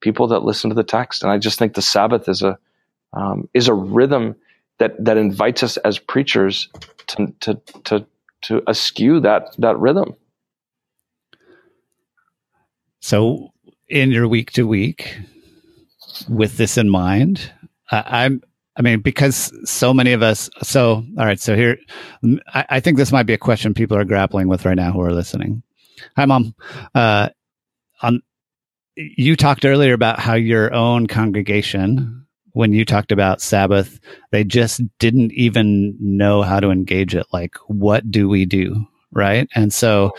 [0.00, 1.22] people that listen to the text.
[1.22, 2.58] And I just think the Sabbath is a
[3.12, 4.36] um, is a rhythm
[4.78, 6.68] that that invites us as preachers
[7.08, 8.06] to to to
[8.42, 10.14] to eschew that that rhythm.
[13.02, 13.50] So,
[13.88, 15.18] in your week to week,
[16.28, 17.52] with this in mind,
[17.90, 18.42] I, I'm
[18.76, 20.48] I mean, because so many of us.
[20.62, 21.38] So, all right.
[21.38, 21.76] So here,
[22.54, 25.02] I, I, think this might be a question people are grappling with right now who
[25.02, 25.62] are listening.
[26.16, 26.54] Hi, mom.
[26.94, 27.28] Uh,
[28.00, 28.22] on
[28.96, 34.80] you talked earlier about how your own congregation, when you talked about Sabbath, they just
[34.98, 37.26] didn't even know how to engage it.
[37.32, 38.86] Like, what do we do?
[39.12, 39.48] Right.
[39.54, 40.12] And so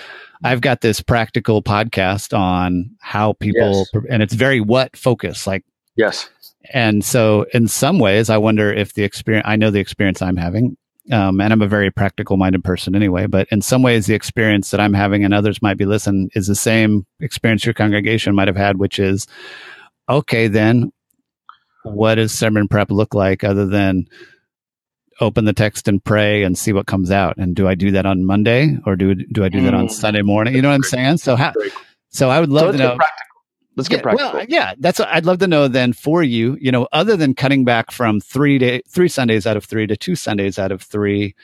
[0.44, 4.04] I've got this practical podcast on how people, yes.
[4.10, 5.48] and it's very what focus.
[5.48, 5.64] Like,
[5.96, 6.30] yes.
[6.74, 10.38] And so, in some ways, I wonder if the experience, I know the experience I'm
[10.38, 10.78] having,
[11.12, 14.72] um, and I'm a very practical minded person anyway, but in some ways, the experience
[14.72, 18.48] that I'm having and others might be listening is the same experience your congregation might
[18.48, 19.28] have had, which is
[20.08, 20.92] okay, then
[21.84, 24.06] what does sermon prep look like other than
[25.24, 27.38] open the text and pray and see what comes out?
[27.38, 29.92] And do I do that on Monday or do, do I do that on mm.
[29.92, 30.56] Sunday morning?
[30.56, 31.18] You know what I'm saying?
[31.18, 31.54] So, how,
[32.10, 32.96] so I would love so to know.
[32.96, 33.24] Practical
[33.76, 34.34] let's get yeah, practical.
[34.34, 37.34] Well, yeah, that's what I'd love to know then for you, you know, other than
[37.34, 40.82] cutting back from three day three Sundays out of three to two Sundays out of
[40.82, 41.36] three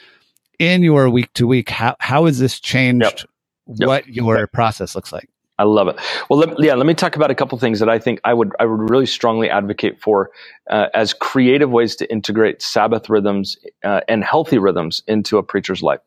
[0.60, 3.26] in your week to week, how how has this changed
[3.68, 3.88] yep.
[3.88, 4.15] what yep.
[4.15, 4.52] your yep.
[4.52, 5.29] process looks like?
[5.60, 5.98] I love it.
[6.30, 8.54] Well, let, yeah, let me talk about a couple things that I think I would
[8.60, 10.32] I would really strongly advocate for
[10.72, 15.84] uh, as creative ways to integrate Sabbath rhythms uh, and healthy rhythms into a preacher's
[15.84, 16.02] life.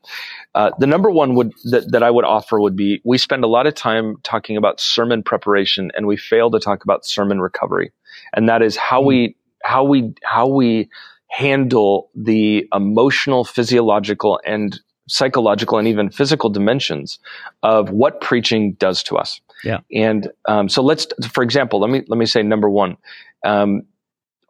[0.57, 3.49] Uh, the number one would that, that I would offer would be we spend a
[3.49, 7.93] lot of time talking about sermon preparation and we fail to talk about sermon recovery,
[8.35, 10.91] and that is how we how we how we
[11.31, 17.19] handle the emotional, physiological, and psychological and even physical dimensions
[17.63, 19.41] of what preaching does to us.
[19.65, 19.81] Yeah.
[19.93, 22.97] And um, so let's, for example, let me let me say number one,
[23.45, 23.83] um,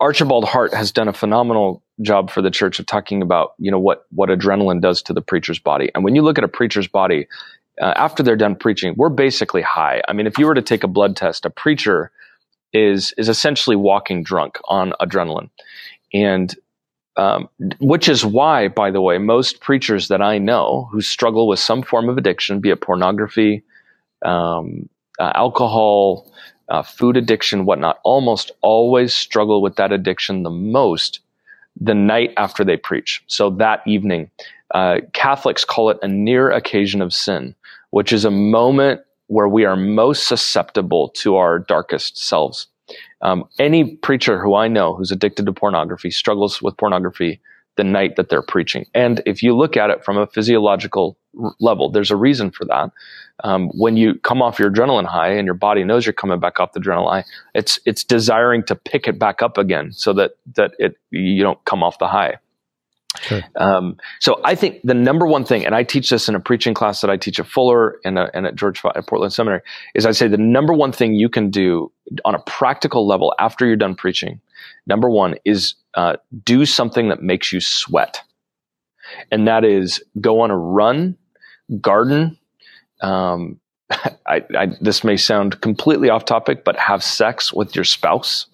[0.00, 3.78] Archibald Hart has done a phenomenal job for the church of talking about you know
[3.78, 5.90] what what adrenaline does to the preacher's body.
[5.94, 7.28] And when you look at a preacher's body
[7.80, 10.02] uh, after they're done preaching, we're basically high.
[10.08, 12.10] I mean, if you were to take a blood test, a preacher
[12.72, 15.50] is is essentially walking drunk on adrenaline,
[16.12, 16.54] and
[17.16, 17.48] um,
[17.80, 21.82] which is why, by the way, most preachers that I know who struggle with some
[21.82, 23.62] form of addiction, be it pornography,
[24.24, 26.30] um, uh, alcohol,
[26.68, 31.20] uh, food addiction, whatnot, almost always struggle with that addiction the most
[31.80, 33.22] the night after they preach.
[33.26, 34.30] So that evening,
[34.74, 37.54] uh, Catholics call it a near occasion of sin,
[37.90, 42.66] which is a moment where we are most susceptible to our darkest selves.
[43.20, 47.40] Um, any preacher who I know who's addicted to pornography struggles with pornography
[47.76, 48.86] the night that they're preaching.
[48.94, 52.64] And if you look at it from a physiological r- level, there's a reason for
[52.66, 52.90] that.
[53.44, 56.60] Um, when you come off your adrenaline high and your body knows you're coming back
[56.60, 57.24] off the adrenaline high,
[57.54, 61.64] it's it's desiring to pick it back up again so that that it you don't
[61.64, 62.36] come off the high.
[63.20, 63.42] Sure.
[63.56, 66.72] Um, so I think the number one thing, and I teach this in a preaching
[66.72, 69.60] class that I teach at Fuller and, a, and at George at Portland Seminary,
[69.94, 71.92] is I say the number one thing you can do
[72.24, 74.40] on a practical level after you're done preaching,
[74.86, 78.22] number one is uh, do something that makes you sweat,
[79.30, 81.16] and that is go on a run,
[81.80, 82.38] garden,
[83.02, 83.60] um,
[84.26, 88.46] I, I, this may sound completely off topic, but have sex with your spouse,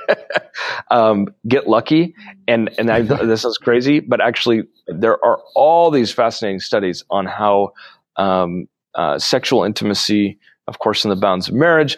[0.90, 2.14] um, get lucky,
[2.46, 7.26] and and I, this is crazy, but actually there are all these fascinating studies on
[7.26, 7.72] how
[8.16, 11.96] um, uh, sexual intimacy, of course, in the bounds of marriage,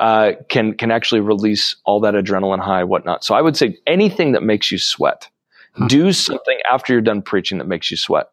[0.00, 3.24] uh, can can actually release all that adrenaline high, whatnot.
[3.24, 5.28] So I would say anything that makes you sweat,
[5.72, 5.86] huh.
[5.88, 8.28] do something after you're done preaching that makes you sweat.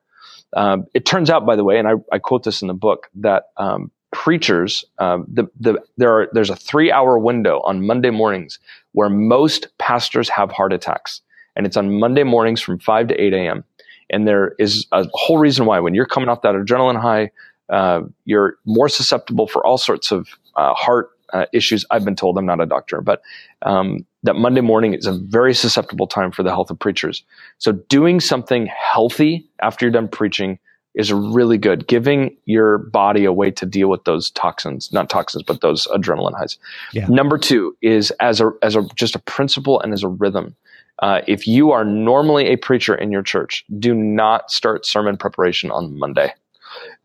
[0.56, 3.08] Um, it turns out, by the way, and I, I quote this in the book,
[3.16, 8.10] that um, preachers, um, the, the, there are, there's a three hour window on Monday
[8.10, 8.60] mornings
[8.94, 11.22] where most pastors have heart attacks.
[11.56, 13.64] And it's on Monday mornings from 5 to 8 a.m.
[14.10, 17.32] And there is a whole reason why when you're coming off that adrenaline high,
[17.70, 21.86] uh, you're more susceptible for all sorts of uh, heart uh, issues.
[21.92, 23.22] I've been told I'm not a doctor, but
[23.64, 27.24] um, that Monday morning is a very susceptible time for the health of preachers.
[27.58, 30.60] So doing something healthy after you're done preaching
[30.96, 31.88] is really good.
[31.88, 36.38] Giving your body a way to deal with those toxins, not toxins, but those adrenaline
[36.38, 36.58] highs.
[36.94, 37.08] Yeah.
[37.08, 40.56] Number two is as a as a just a principle and as a rhythm.
[41.00, 45.72] Uh, if you are normally a preacher in your church, do not start sermon preparation
[45.72, 46.34] on Monday.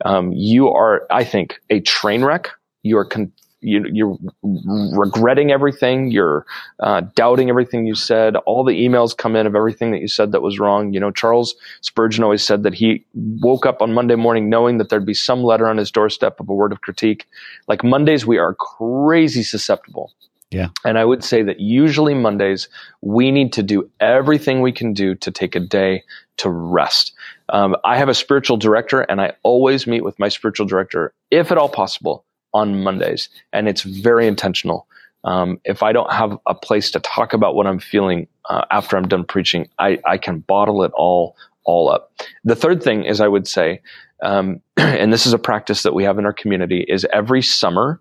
[0.05, 2.51] Um, you are, I think, a train wreck.
[2.83, 3.33] You are con-
[3.65, 6.11] you, you're regretting everything.
[6.11, 6.47] You're
[6.81, 8.37] uh, doubting everything you said.
[8.37, 10.93] All the emails come in of everything that you said that was wrong.
[10.93, 14.91] You know, Charles Spurgeon always said that he woke up on Monday morning knowing that
[14.91, 17.27] there'd be some letter on his doorstep of a word of critique.
[17.67, 20.13] Like Mondays, we are crazy susceptible.
[20.51, 20.69] Yeah.
[20.85, 22.69] And I would say that usually Mondays,
[23.01, 26.05] we need to do everything we can do to take a day
[26.37, 27.13] to rest.
[27.49, 31.51] Um, I have a spiritual director, and I always meet with my spiritual director, if
[31.51, 32.25] at all possible,
[32.55, 34.87] on Mondays, and it's very intentional.
[35.25, 38.97] Um, if I don't have a place to talk about what I'm feeling uh, after
[38.97, 41.37] I'm done preaching, I, I can bottle it all
[41.67, 42.13] all up.
[42.45, 43.81] The third thing is I would say,
[44.23, 48.01] um, and this is a practice that we have in our community, is every summer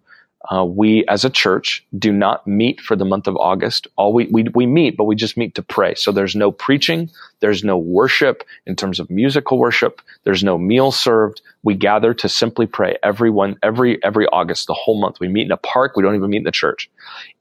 [0.52, 3.88] uh, we as a church do not meet for the month of August.
[3.96, 5.96] All we, we, we meet, but we just meet to pray.
[5.96, 7.10] So there's no preaching.
[7.40, 10.02] There's no worship in terms of musical worship.
[10.24, 11.42] There's no meal served.
[11.64, 15.20] We gather to simply pray everyone, every, every August, the whole month.
[15.20, 15.96] We meet in a park.
[15.96, 16.90] We don't even meet in the church.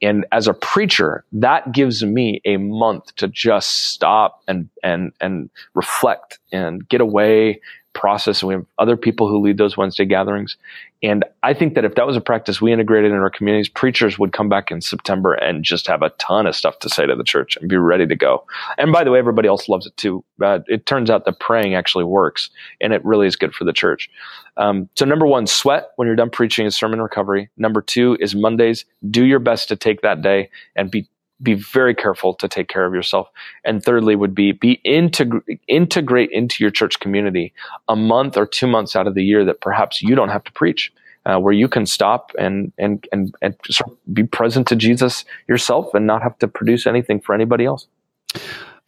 [0.00, 5.50] And as a preacher, that gives me a month to just stop and, and, and
[5.74, 7.60] reflect and get away
[7.94, 10.56] process and we have other people who lead those Wednesday gatherings.
[11.02, 14.18] And I think that if that was a practice we integrated in our communities, preachers
[14.18, 17.16] would come back in September and just have a ton of stuff to say to
[17.16, 18.44] the church and be ready to go.
[18.78, 20.24] And by the way, everybody else loves it too.
[20.40, 22.50] Uh, it turns out that praying actually works
[22.80, 24.08] and it really is good for the church.
[24.56, 27.48] Um, so number one, sweat when you're done preaching is sermon recovery.
[27.56, 28.84] Number two is Mondays.
[29.10, 31.08] Do your best to take that day and be
[31.42, 33.28] be very careful to take care of yourself.
[33.64, 37.52] And thirdly, would be be integ- integrate into your church community
[37.88, 40.52] a month or two months out of the year that perhaps you don't have to
[40.52, 40.92] preach,
[41.26, 45.24] uh, where you can stop and and and and sort of be present to Jesus
[45.48, 47.86] yourself and not have to produce anything for anybody else.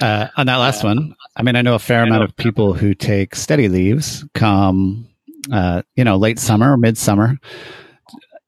[0.01, 2.95] Uh, on that last one, I mean, I know a fair amount of people who
[2.95, 5.09] take study leaves come,
[5.53, 7.39] uh, you know, late summer, or midsummer,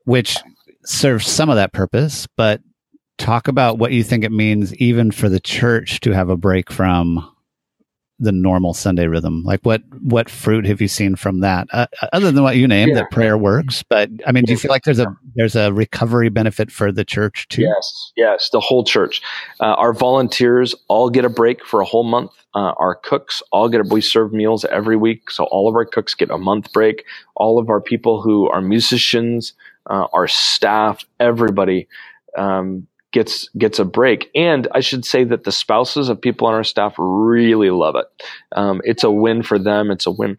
[0.05, 0.38] which
[0.85, 2.61] serves some of that purpose, but
[3.18, 6.70] talk about what you think it means even for the church to have a break
[6.70, 7.31] from
[8.18, 9.42] the normal Sunday rhythm?
[9.44, 11.68] Like what what fruit have you seen from that?
[11.72, 13.02] Uh, other than what you named, yeah.
[13.02, 13.83] that prayer works.
[13.83, 17.05] But I mean, do you feel like there's a there's a recovery benefit for the
[17.05, 17.62] church too?
[17.62, 19.20] Yes, yes, the whole church.
[19.61, 22.31] Uh, our volunteers all get a break for a whole month.
[22.55, 25.85] Uh, our cooks all get a, we serve meals every week, so all of our
[25.85, 27.05] cooks get a month break.
[27.35, 29.52] All of our people who are musicians,
[29.90, 31.87] uh, our staff, everybody.
[32.38, 34.31] Um, gets gets a break.
[34.35, 38.05] And I should say that the spouses of people on our staff really love it.
[38.55, 39.90] Um, it's a win for them.
[39.90, 40.37] It's a win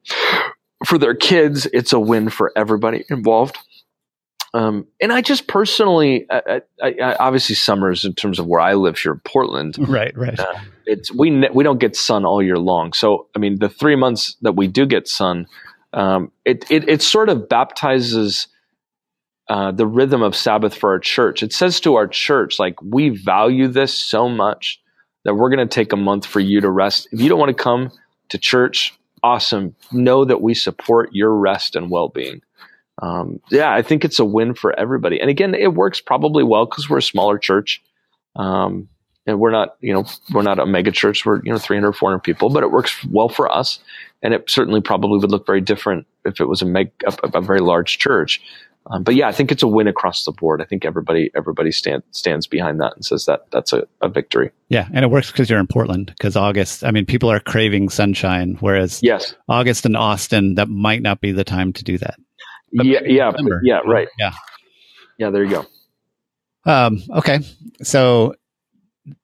[0.85, 1.65] for their kids.
[1.73, 3.57] It's a win for everybody involved.
[4.53, 8.75] Um, and I just personally, I, I, I, obviously, summers in terms of where I
[8.75, 10.39] live here in Portland, right, right.
[10.39, 10.53] Uh,
[10.85, 12.93] it's we we don't get sun all year long.
[12.93, 15.47] So I mean, the three months that we do get sun,
[15.93, 18.47] um, it, it it sort of baptizes
[19.49, 21.41] uh, the rhythm of Sabbath for our church.
[21.41, 24.81] It says to our church, like, we value this so much
[25.23, 27.07] that we're going to take a month for you to rest.
[27.11, 27.91] If you don't want to come
[28.29, 29.75] to church, awesome.
[29.91, 32.41] Know that we support your rest and well being.
[33.01, 35.19] Um, yeah, I think it's a win for everybody.
[35.19, 37.81] And again, it works probably well because we're a smaller church.
[38.35, 38.89] Um,
[39.25, 41.25] and we're not, you know, we're not a mega church.
[41.25, 43.79] We're, you know, 300, 400 people, but it works well for us.
[44.23, 47.41] And it certainly probably would look very different if it was a, meg, a, a
[47.41, 48.41] very large church.
[48.89, 50.61] Um, but yeah, I think it's a win across the board.
[50.61, 54.51] I think everybody everybody stand, stands behind that and says that that's a, a victory.
[54.69, 56.13] Yeah, and it works because you're in Portland.
[56.17, 61.01] Because August, I mean, people are craving sunshine, whereas yes, August in Austin, that might
[61.01, 62.15] not be the time to do that.
[62.73, 64.07] But yeah, yeah, November, yeah, right.
[64.17, 64.33] Yeah,
[65.17, 65.29] yeah.
[65.29, 65.65] There you go.
[66.65, 67.39] Um, okay,
[67.81, 68.35] so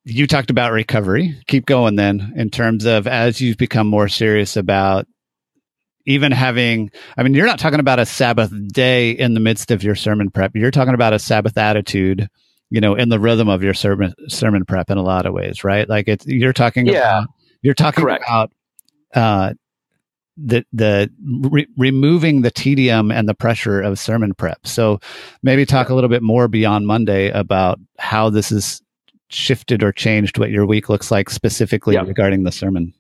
[0.04, 1.38] you talked about recovery.
[1.48, 2.34] Keep going then.
[2.36, 5.08] In terms of as you've become more serious about
[6.06, 9.84] even having, I mean, you're not talking about a Sabbath day in the midst of
[9.84, 10.52] your sermon prep.
[10.56, 12.30] You're talking about a Sabbath attitude,
[12.70, 15.64] you know, in the rhythm of your sermon sermon prep in a lot of ways,
[15.64, 15.88] right?
[15.88, 17.30] Like it's you're talking yeah, about
[17.62, 18.26] you're talking correct.
[18.28, 18.52] about
[19.14, 19.54] uh,
[20.38, 24.66] the the re- removing the tedium and the pressure of sermon prep.
[24.66, 25.00] So
[25.42, 28.82] maybe talk a little bit more beyond Monday about how this has
[29.30, 32.02] shifted or changed what your week looks like specifically yeah.
[32.02, 32.94] regarding the sermon.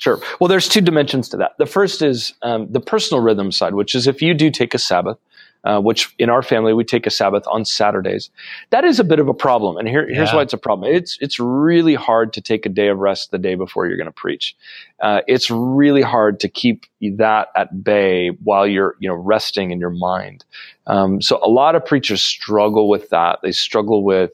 [0.00, 0.18] Sure.
[0.40, 1.52] Well, there's two dimensions to that.
[1.58, 4.78] The first is um, the personal rhythm side, which is if you do take a
[4.78, 5.18] Sabbath,
[5.62, 8.30] uh, which in our family we take a Sabbath on Saturdays.
[8.70, 10.36] That is a bit of a problem, and here, here's yeah.
[10.36, 10.90] why it's a problem.
[10.90, 14.06] It's it's really hard to take a day of rest the day before you're going
[14.06, 14.56] to preach.
[15.00, 19.80] Uh, it's really hard to keep that at bay while you're you know resting in
[19.80, 20.46] your mind.
[20.86, 23.40] Um, so a lot of preachers struggle with that.
[23.42, 24.30] They struggle with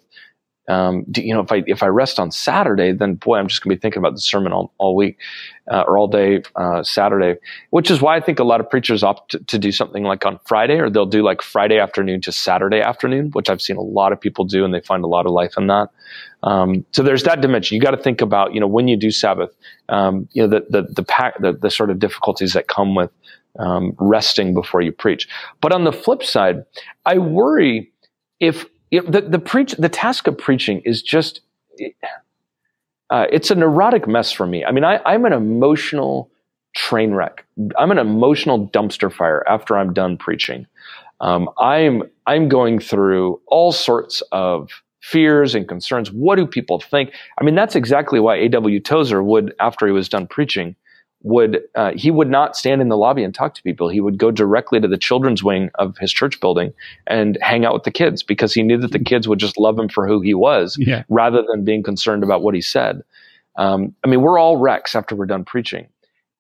[0.68, 3.62] um, do, you know, if I if I rest on Saturday, then boy, I'm just
[3.62, 5.18] going to be thinking about the sermon all, all week
[5.70, 7.38] uh, or all day uh, Saturday.
[7.70, 10.26] Which is why I think a lot of preachers opt to, to, do something like
[10.26, 13.82] on Friday, or they'll do like Friday afternoon to Saturday afternoon, which I've seen a
[13.82, 15.90] lot of people do, and they find a lot of life in that.
[16.42, 17.76] Um, so there's that dimension.
[17.76, 19.50] You got to think about, you know, when you do Sabbath,
[19.88, 23.10] um, you know, the the the, pack, the the sort of difficulties that come with
[23.60, 25.28] um, resting before you preach.
[25.60, 26.64] But on the flip side,
[27.04, 27.92] I worry
[28.40, 31.40] if you know, the the preach the task of preaching is just
[33.10, 34.64] uh, it's a neurotic mess for me.
[34.64, 36.30] I mean, I, I'm an emotional
[36.74, 37.44] train wreck.
[37.78, 40.66] I'm an emotional dumpster fire after I'm done preaching.
[41.20, 44.70] Um, I'm I'm going through all sorts of
[45.00, 46.10] fears and concerns.
[46.10, 47.12] What do people think?
[47.40, 48.80] I mean, that's exactly why A.W.
[48.80, 50.74] Tozer would, after he was done preaching,
[51.26, 53.88] would uh, he would not stand in the lobby and talk to people.
[53.88, 56.72] He would go directly to the children's wing of his church building
[57.08, 59.76] and hang out with the kids because he knew that the kids would just love
[59.76, 61.02] him for who he was, yeah.
[61.08, 63.02] rather than being concerned about what he said.
[63.58, 65.88] Um, I mean, we're all wrecks after we're done preaching,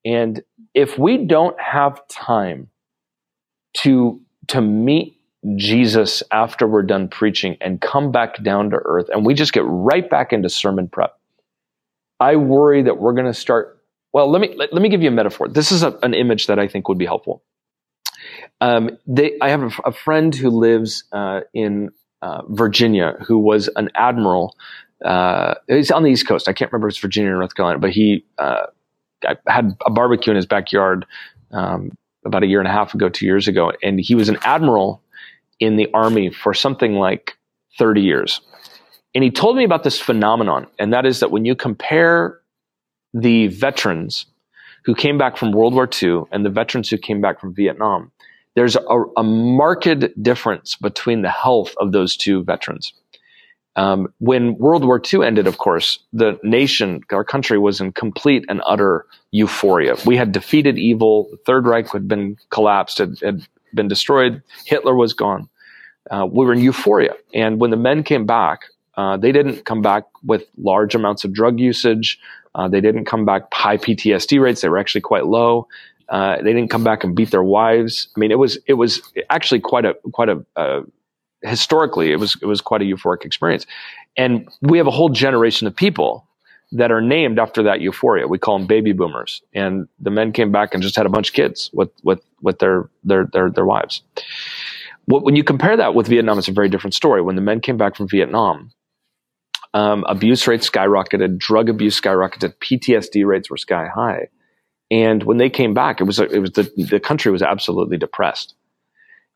[0.04, 0.40] and
[0.72, 2.70] if we don't have time
[3.78, 5.20] to to meet
[5.56, 9.64] Jesus after we're done preaching and come back down to earth, and we just get
[9.66, 11.18] right back into sermon prep,
[12.20, 13.75] I worry that we're going to start
[14.12, 15.48] well, let me let, let me give you a metaphor.
[15.48, 17.42] This is a, an image that I think would be helpful.
[18.60, 21.90] Um, they, I have a, a, friend who lives uh, in
[22.22, 24.56] uh, Virginia who was an admiral.
[25.04, 26.48] Uh, he's on the East Coast.
[26.48, 28.66] I can't remember if it's Virginia or North Carolina, but he uh,
[29.46, 31.04] had a barbecue in his backyard
[31.52, 31.92] um,
[32.24, 35.02] about a year and a half ago, two years ago, and he was an admiral
[35.60, 37.36] in the army for something like
[37.78, 38.40] 30 years.
[39.14, 42.40] And he told me about this phenomenon, and that is that when you compare
[43.16, 44.26] the veterans
[44.84, 48.12] who came back from World War II and the veterans who came back from Vietnam,
[48.54, 52.92] there's a, a marked difference between the health of those two veterans.
[53.74, 58.44] Um, when World War II ended, of course, the nation, our country was in complete
[58.48, 59.96] and utter euphoria.
[60.06, 61.28] We had defeated evil.
[61.30, 64.42] The Third Reich had been collapsed, had, had been destroyed.
[64.64, 65.48] Hitler was gone.
[66.10, 67.14] Uh, we were in euphoria.
[67.34, 68.60] And when the men came back,
[68.96, 72.18] uh, they didn't come back with large amounts of drug usage.
[72.56, 75.68] Uh, they didn't come back high PTSD rates; they were actually quite low.
[76.08, 78.08] Uh, they didn't come back and beat their wives.
[78.16, 80.82] I mean, it was it was actually quite a quite a uh,
[81.42, 83.66] historically it was it was quite a euphoric experience,
[84.16, 86.26] and we have a whole generation of people
[86.72, 88.26] that are named after that euphoria.
[88.26, 91.28] We call them baby boomers, and the men came back and just had a bunch
[91.28, 94.02] of kids with with with their their their, their wives.
[95.08, 97.22] When you compare that with Vietnam, it's a very different story.
[97.22, 98.72] When the men came back from Vietnam,
[99.76, 104.28] um, abuse rates skyrocketed, drug abuse skyrocketed, PTSD rates were sky high.
[104.90, 108.54] And when they came back, it was it was the the country was absolutely depressed.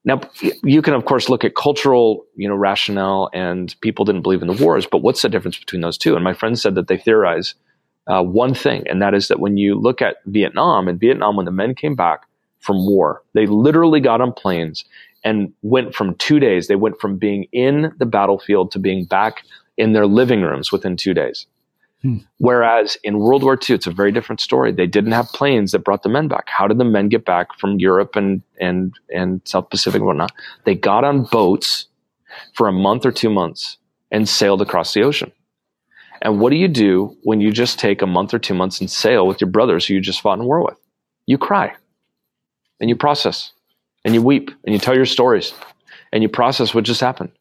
[0.02, 0.22] Now
[0.62, 4.48] you can of course look at cultural you know rationale and people didn't believe in
[4.48, 6.14] the wars, but what's the difference between those two?
[6.14, 7.54] And my friend said that they theorize
[8.06, 11.44] uh, one thing, and that is that when you look at Vietnam, in Vietnam when
[11.44, 12.22] the men came back
[12.60, 14.86] from war, they literally got on planes
[15.22, 16.66] and went from two days.
[16.66, 19.44] They went from being in the battlefield to being back
[19.80, 21.46] in their living rooms within two days.
[22.02, 22.18] Hmm.
[22.38, 24.72] Whereas in World War II, it's a very different story.
[24.72, 26.48] They didn't have planes that brought the men back.
[26.48, 30.32] How did the men get back from Europe and and and South Pacific and whatnot?
[30.64, 31.86] They got on boats
[32.54, 33.78] for a month or two months
[34.10, 35.32] and sailed across the ocean.
[36.22, 38.90] And what do you do when you just take a month or two months and
[38.90, 40.78] sail with your brothers who you just fought in war with?
[41.26, 41.74] You cry
[42.78, 43.52] and you process
[44.04, 45.54] and you weep and you tell your stories
[46.12, 47.32] and you process what just happened.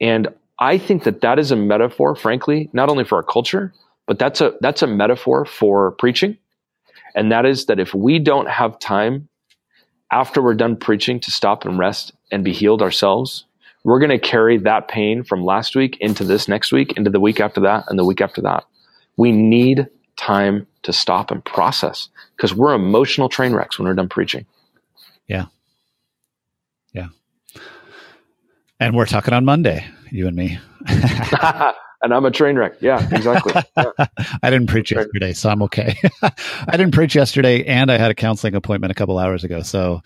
[0.00, 0.28] And
[0.58, 3.72] I think that that is a metaphor, frankly, not only for our culture,
[4.06, 6.36] but that's a that's a metaphor for preaching,
[7.14, 9.28] and that is that if we don't have time
[10.10, 13.44] after we're done preaching to stop and rest and be healed ourselves,
[13.84, 17.20] we're going to carry that pain from last week into this next week, into the
[17.20, 18.64] week after that, and the week after that.
[19.16, 19.86] We need
[20.16, 24.46] time to stop and process because we're emotional train wrecks when we're done preaching.
[25.26, 25.46] Yeah.
[26.92, 27.08] Yeah.
[28.80, 30.58] And we're talking on Monday you and me.
[32.02, 32.74] and I'm a train wreck.
[32.80, 33.54] Yeah, exactly.
[33.76, 34.06] Yeah.
[34.42, 35.96] I didn't preach yesterday, so I'm okay.
[36.22, 39.62] I didn't preach yesterday, and I had a counseling appointment a couple hours ago.
[39.62, 40.02] So,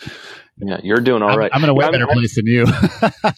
[0.59, 1.51] yeah, you're doing all I'm, right.
[1.55, 2.67] I'm, in a way better place than you.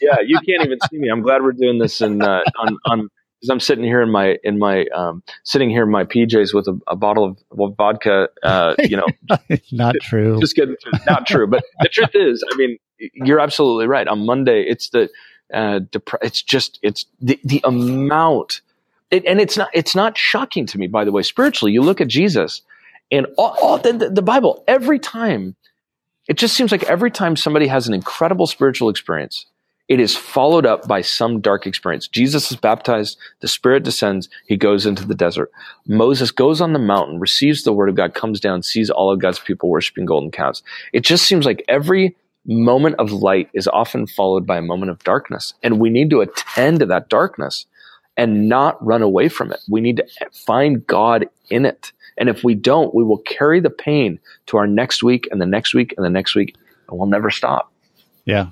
[0.01, 1.09] yeah, you can't even see me.
[1.09, 3.09] I'm glad we're doing this in uh, on on
[3.45, 6.67] because I'm sitting here in my in my um, sitting here in my PJs with
[6.67, 8.29] a, a bottle of well, vodka.
[8.43, 9.07] Uh, you know,
[9.73, 10.41] not true.
[10.41, 10.77] Just kidding.
[11.07, 11.47] Not true.
[11.47, 14.09] But the truth is, I mean, you're absolutely right.
[14.09, 15.11] On Monday, it's the
[15.53, 15.81] uh,
[16.23, 18.61] it's just it's the the amount,
[19.11, 20.87] it, and it's not it's not shocking to me.
[20.87, 22.63] By the way, spiritually, you look at Jesus
[23.11, 25.57] and all, all the, the Bible every time.
[26.27, 29.45] It just seems like every time somebody has an incredible spiritual experience,
[29.89, 32.09] it is followed up by some dark experience.
[32.09, 35.51] Jesus is baptized, the Spirit descends, he goes into the desert.
[35.87, 39.21] Moses goes on the mountain, receives the word of God, comes down, sees all of
[39.21, 40.63] God's people worshiping golden calves.
[40.95, 42.17] It just seems like every
[42.47, 45.55] moment of light is often followed by a moment of darkness.
[45.63, 47.67] And we need to attend to that darkness
[48.17, 49.61] and not run away from it.
[49.69, 51.93] We need to find God in it.
[52.17, 55.47] And if we don't, we will carry the pain to our next week and the
[55.47, 56.57] next week and the next week,
[56.89, 57.73] and we'll never stop.
[58.25, 58.49] Yeah.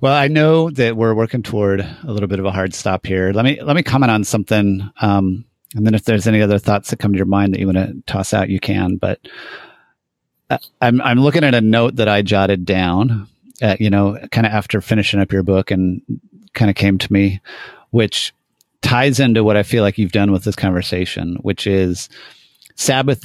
[0.00, 3.32] Well, I know that we're working toward a little bit of a hard stop here.
[3.32, 6.90] Let me let me comment on something, um, and then if there's any other thoughts
[6.90, 8.96] that come to your mind that you want to toss out, you can.
[8.96, 9.18] But
[10.80, 13.28] I'm I'm looking at a note that I jotted down,
[13.60, 16.02] uh, you know, kind of after finishing up your book, and
[16.54, 17.40] kind of came to me,
[17.90, 18.32] which
[18.80, 22.08] ties into what I feel like you've done with this conversation, which is
[22.74, 23.24] Sabbath.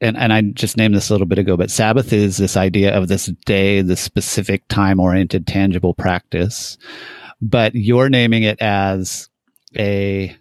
[0.00, 2.94] And, and I just named this a little bit ago, but Sabbath is this idea
[2.94, 6.76] of this day, the specific time oriented, tangible practice.
[7.40, 9.30] But you're naming it as
[9.78, 10.36] a,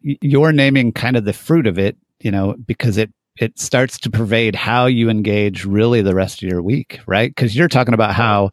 [0.00, 4.10] you're naming kind of the fruit of it, you know, because it it starts to
[4.10, 7.30] pervade how you engage really the rest of your week, right?
[7.30, 8.50] Because you're talking about how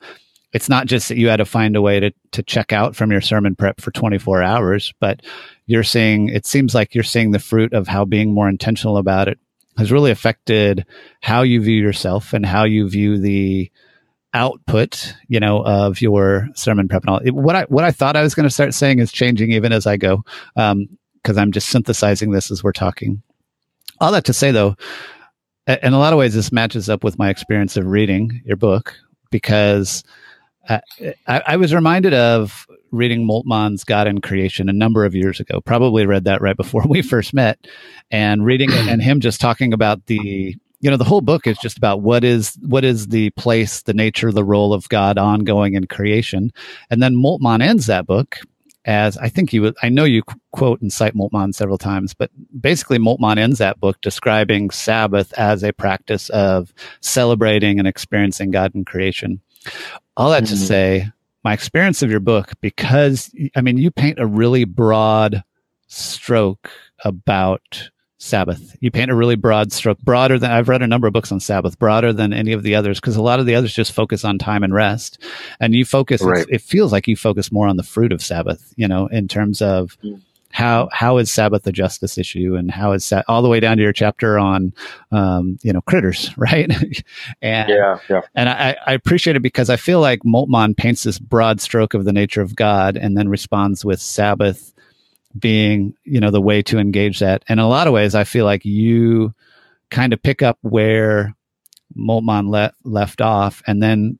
[0.53, 3.11] it's not just that you had to find a way to, to check out from
[3.11, 5.21] your sermon prep for 24 hours, but
[5.65, 9.27] you're seeing, it seems like you're seeing the fruit of how being more intentional about
[9.27, 9.37] it
[9.77, 10.85] has really affected
[11.21, 13.71] how you view yourself and how you view the
[14.33, 17.19] output, you know, of your sermon prep and all.
[17.19, 19.71] It, what I, what I thought I was going to start saying is changing even
[19.71, 20.23] as I go.
[20.55, 20.87] Um,
[21.23, 23.21] cause I'm just synthesizing this as we're talking.
[23.99, 24.75] All that to say, though,
[25.67, 28.95] in a lot of ways, this matches up with my experience of reading your book
[29.29, 30.03] because
[30.67, 30.81] I,
[31.27, 35.61] I, I was reminded of reading Moltmann's God in Creation a number of years ago.
[35.61, 37.67] Probably read that right before we first met,
[38.09, 41.57] and reading it and him just talking about the you know the whole book is
[41.57, 45.73] just about what is what is the place the nature the role of god ongoing
[45.73, 46.51] in creation
[46.89, 48.37] and then moltmann ends that book
[48.85, 52.31] as I think you would, I know you quote and cite Moltmann several times, but
[52.59, 58.73] basically Moltmann ends that book describing Sabbath as a practice of celebrating and experiencing God
[58.75, 59.41] in creation.
[60.17, 60.53] All that mm-hmm.
[60.53, 61.11] to say,
[61.43, 65.43] my experience of your book, because I mean, you paint a really broad
[65.87, 66.69] stroke
[67.03, 67.89] about
[68.21, 68.75] Sabbath.
[68.81, 71.39] You paint a really broad stroke, broader than I've read a number of books on
[71.39, 74.25] Sabbath, broader than any of the others, because a lot of the others just focus
[74.25, 75.23] on time and rest.
[75.61, 76.45] And you focus, right.
[76.49, 79.61] it feels like you focus more on the fruit of Sabbath, you know, in terms
[79.61, 79.97] of
[80.51, 83.77] how, how is Sabbath a justice issue and how is that all the way down
[83.77, 84.73] to your chapter on,
[85.13, 86.69] um, you know, critters, right?
[87.41, 88.21] and, yeah, yeah.
[88.35, 92.03] And I, I appreciate it because I feel like Moltmann paints this broad stroke of
[92.03, 94.73] the nature of God and then responds with Sabbath
[95.37, 97.43] being, you know, the way to engage that.
[97.47, 99.33] And in a lot of ways, I feel like you
[99.91, 101.35] kind of pick up where
[101.97, 104.19] Moltmann le- left off and then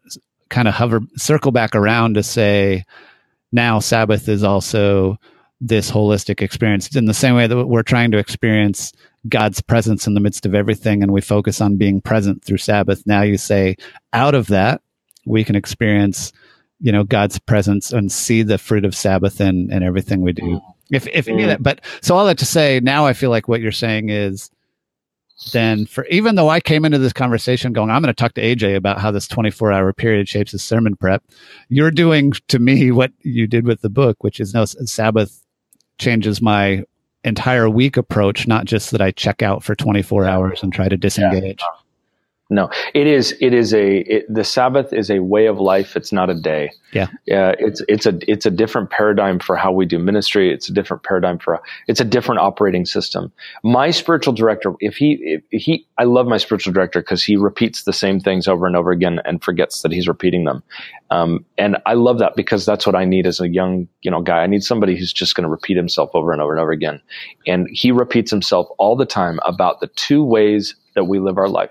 [0.49, 2.85] kind of hover, circle back around to say,
[3.51, 5.17] now Sabbath is also
[5.61, 8.93] this holistic experience in the same way that we're trying to experience
[9.27, 13.05] God's presence in the midst of everything and we focus on being present through Sabbath.
[13.05, 13.75] Now you say,
[14.13, 14.81] out of that,
[15.25, 16.31] we can experience,
[16.79, 20.43] you know, God's presence and see the fruit of Sabbath in, in everything we do.
[20.43, 20.61] Mm.
[20.91, 20.95] Mm.
[20.95, 23.47] If if any of that, but so all that to say, now I feel like
[23.47, 24.49] what you're saying is
[25.53, 28.41] then for even though I came into this conversation going, I'm going to talk to
[28.41, 31.23] AJ about how this 24 hour period shapes his sermon prep.
[31.69, 35.43] You're doing to me what you did with the book, which is no Sabbath
[35.97, 36.83] changes my
[37.23, 40.97] entire week approach, not just that I check out for 24 hours and try to
[40.97, 41.59] disengage.
[41.59, 41.79] Yeah.
[42.51, 43.35] No, it is.
[43.39, 43.97] It is a.
[43.97, 45.95] It, the Sabbath is a way of life.
[45.95, 46.71] It's not a day.
[46.93, 47.07] Yeah.
[47.27, 47.53] Yeah.
[47.59, 50.51] It's it's a it's a different paradigm for how we do ministry.
[50.51, 51.61] It's a different paradigm for.
[51.87, 53.31] It's a different operating system.
[53.63, 57.83] My spiritual director, if he if he, I love my spiritual director because he repeats
[57.83, 60.63] the same things over and over again and forgets that he's repeating them.
[61.11, 64.23] Um, and I love that because that's what I need as a young you know
[64.23, 64.39] guy.
[64.39, 66.99] I need somebody who's just going to repeat himself over and over and over again.
[67.45, 71.47] And he repeats himself all the time about the two ways that we live our
[71.47, 71.69] life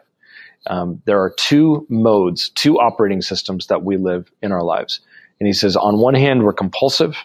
[0.66, 5.00] um, there are two modes, two operating systems that we live in our lives.
[5.40, 7.16] And he says, on one hand, we're compulsive,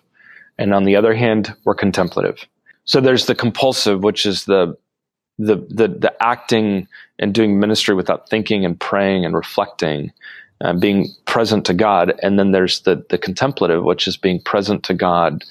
[0.57, 2.45] and on the other hand, we're contemplative.
[2.85, 4.77] So there's the compulsive, which is the
[5.39, 10.11] the the, the acting and doing ministry without thinking and praying and reflecting,
[10.61, 12.13] uh, being present to God.
[12.21, 15.43] And then there's the the contemplative, which is being present to God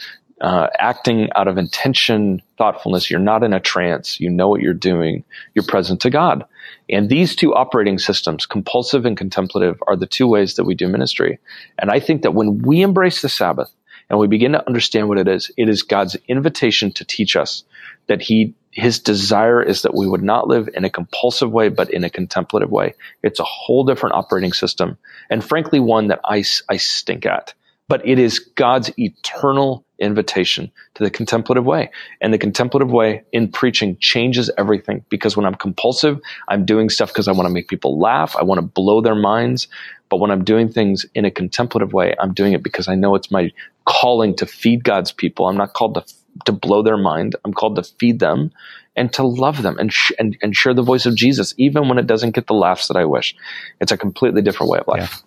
[0.42, 3.10] uh, acting out of intention, thoughtfulness.
[3.10, 4.18] You're not in a trance.
[4.20, 5.24] You know what you're doing.
[5.54, 6.44] You're present to God.
[6.90, 10.88] And these two operating systems, compulsive and contemplative, are the two ways that we do
[10.88, 11.38] ministry.
[11.78, 13.72] And I think that when we embrace the Sabbath
[14.10, 17.62] and we begin to understand what it is, it is God's invitation to teach us
[18.08, 21.90] that He his desire is that we would not live in a compulsive way, but
[21.90, 22.94] in a contemplative way.
[23.22, 24.96] It's a whole different operating system.
[25.28, 27.52] And frankly, one that I, I stink at.
[27.88, 31.90] But it is God's eternal invitation to the contemplative way.
[32.20, 37.08] And the contemplative way in preaching changes everything because when I'm compulsive, I'm doing stuff
[37.10, 38.36] because I want to make people laugh.
[38.36, 39.68] I want to blow their minds.
[40.08, 43.14] But when I'm doing things in a contemplative way, I'm doing it because I know
[43.14, 43.50] it's my
[43.86, 45.48] calling to feed God's people.
[45.48, 46.04] I'm not called to
[46.46, 47.36] to blow their mind.
[47.44, 48.52] I'm called to feed them
[48.96, 51.98] and to love them and, sh- and, and share the voice of Jesus, even when
[51.98, 53.34] it doesn't get the laughs that I wish.
[53.80, 55.22] It's a completely different way of life.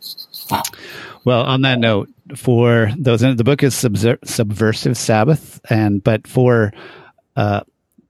[0.51, 0.61] Yeah.
[1.25, 6.27] Well, on that note, for those in the book is Subver- Subversive Sabbath, and but
[6.27, 6.71] for
[7.35, 7.61] uh,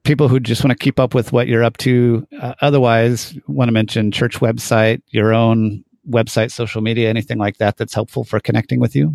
[0.04, 3.68] people who just want to keep up with what you're up to, uh, otherwise, want
[3.68, 8.38] to mention church website, your own website, social media, anything like that that's helpful for
[8.38, 9.14] connecting with you.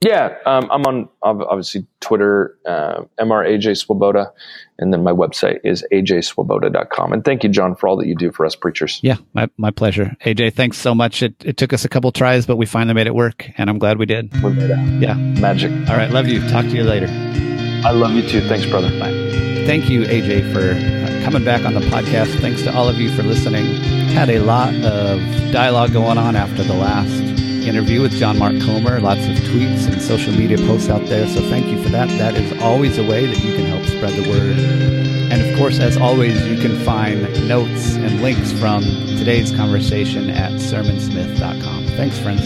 [0.00, 4.32] Yeah, um, I'm on obviously Twitter, uh, MRAJ Swoboda,
[4.78, 7.12] and then my website is ajswoboda.com.
[7.12, 9.00] And thank you, John, for all that you do for us preachers.
[9.02, 10.16] Yeah, my, my pleasure.
[10.24, 11.20] AJ, thanks so much.
[11.20, 13.78] It, it took us a couple tries, but we finally made it work, and I'm
[13.78, 14.32] glad we did.
[14.40, 15.02] We made it.
[15.02, 15.14] Yeah.
[15.14, 15.72] Magic.
[15.90, 16.48] All right, love you.
[16.48, 17.08] Talk to you later.
[17.84, 18.40] I love you too.
[18.42, 18.90] Thanks, brother.
[19.00, 19.12] Bye.
[19.66, 22.40] Thank you, AJ, for uh, coming back on the podcast.
[22.40, 23.66] Thanks to all of you for listening.
[24.12, 25.20] Had a lot of
[25.52, 30.00] dialogue going on after the last interview with John Mark Comer, lots of tweets and
[30.00, 31.26] social media posts out there.
[31.28, 32.08] So thank you for that.
[32.18, 34.58] That is always a way that you can help spread the word.
[35.30, 38.82] And of course, as always, you can find notes and links from
[39.18, 41.86] today's conversation at sermonsmith.com.
[41.88, 42.42] Thanks, friends.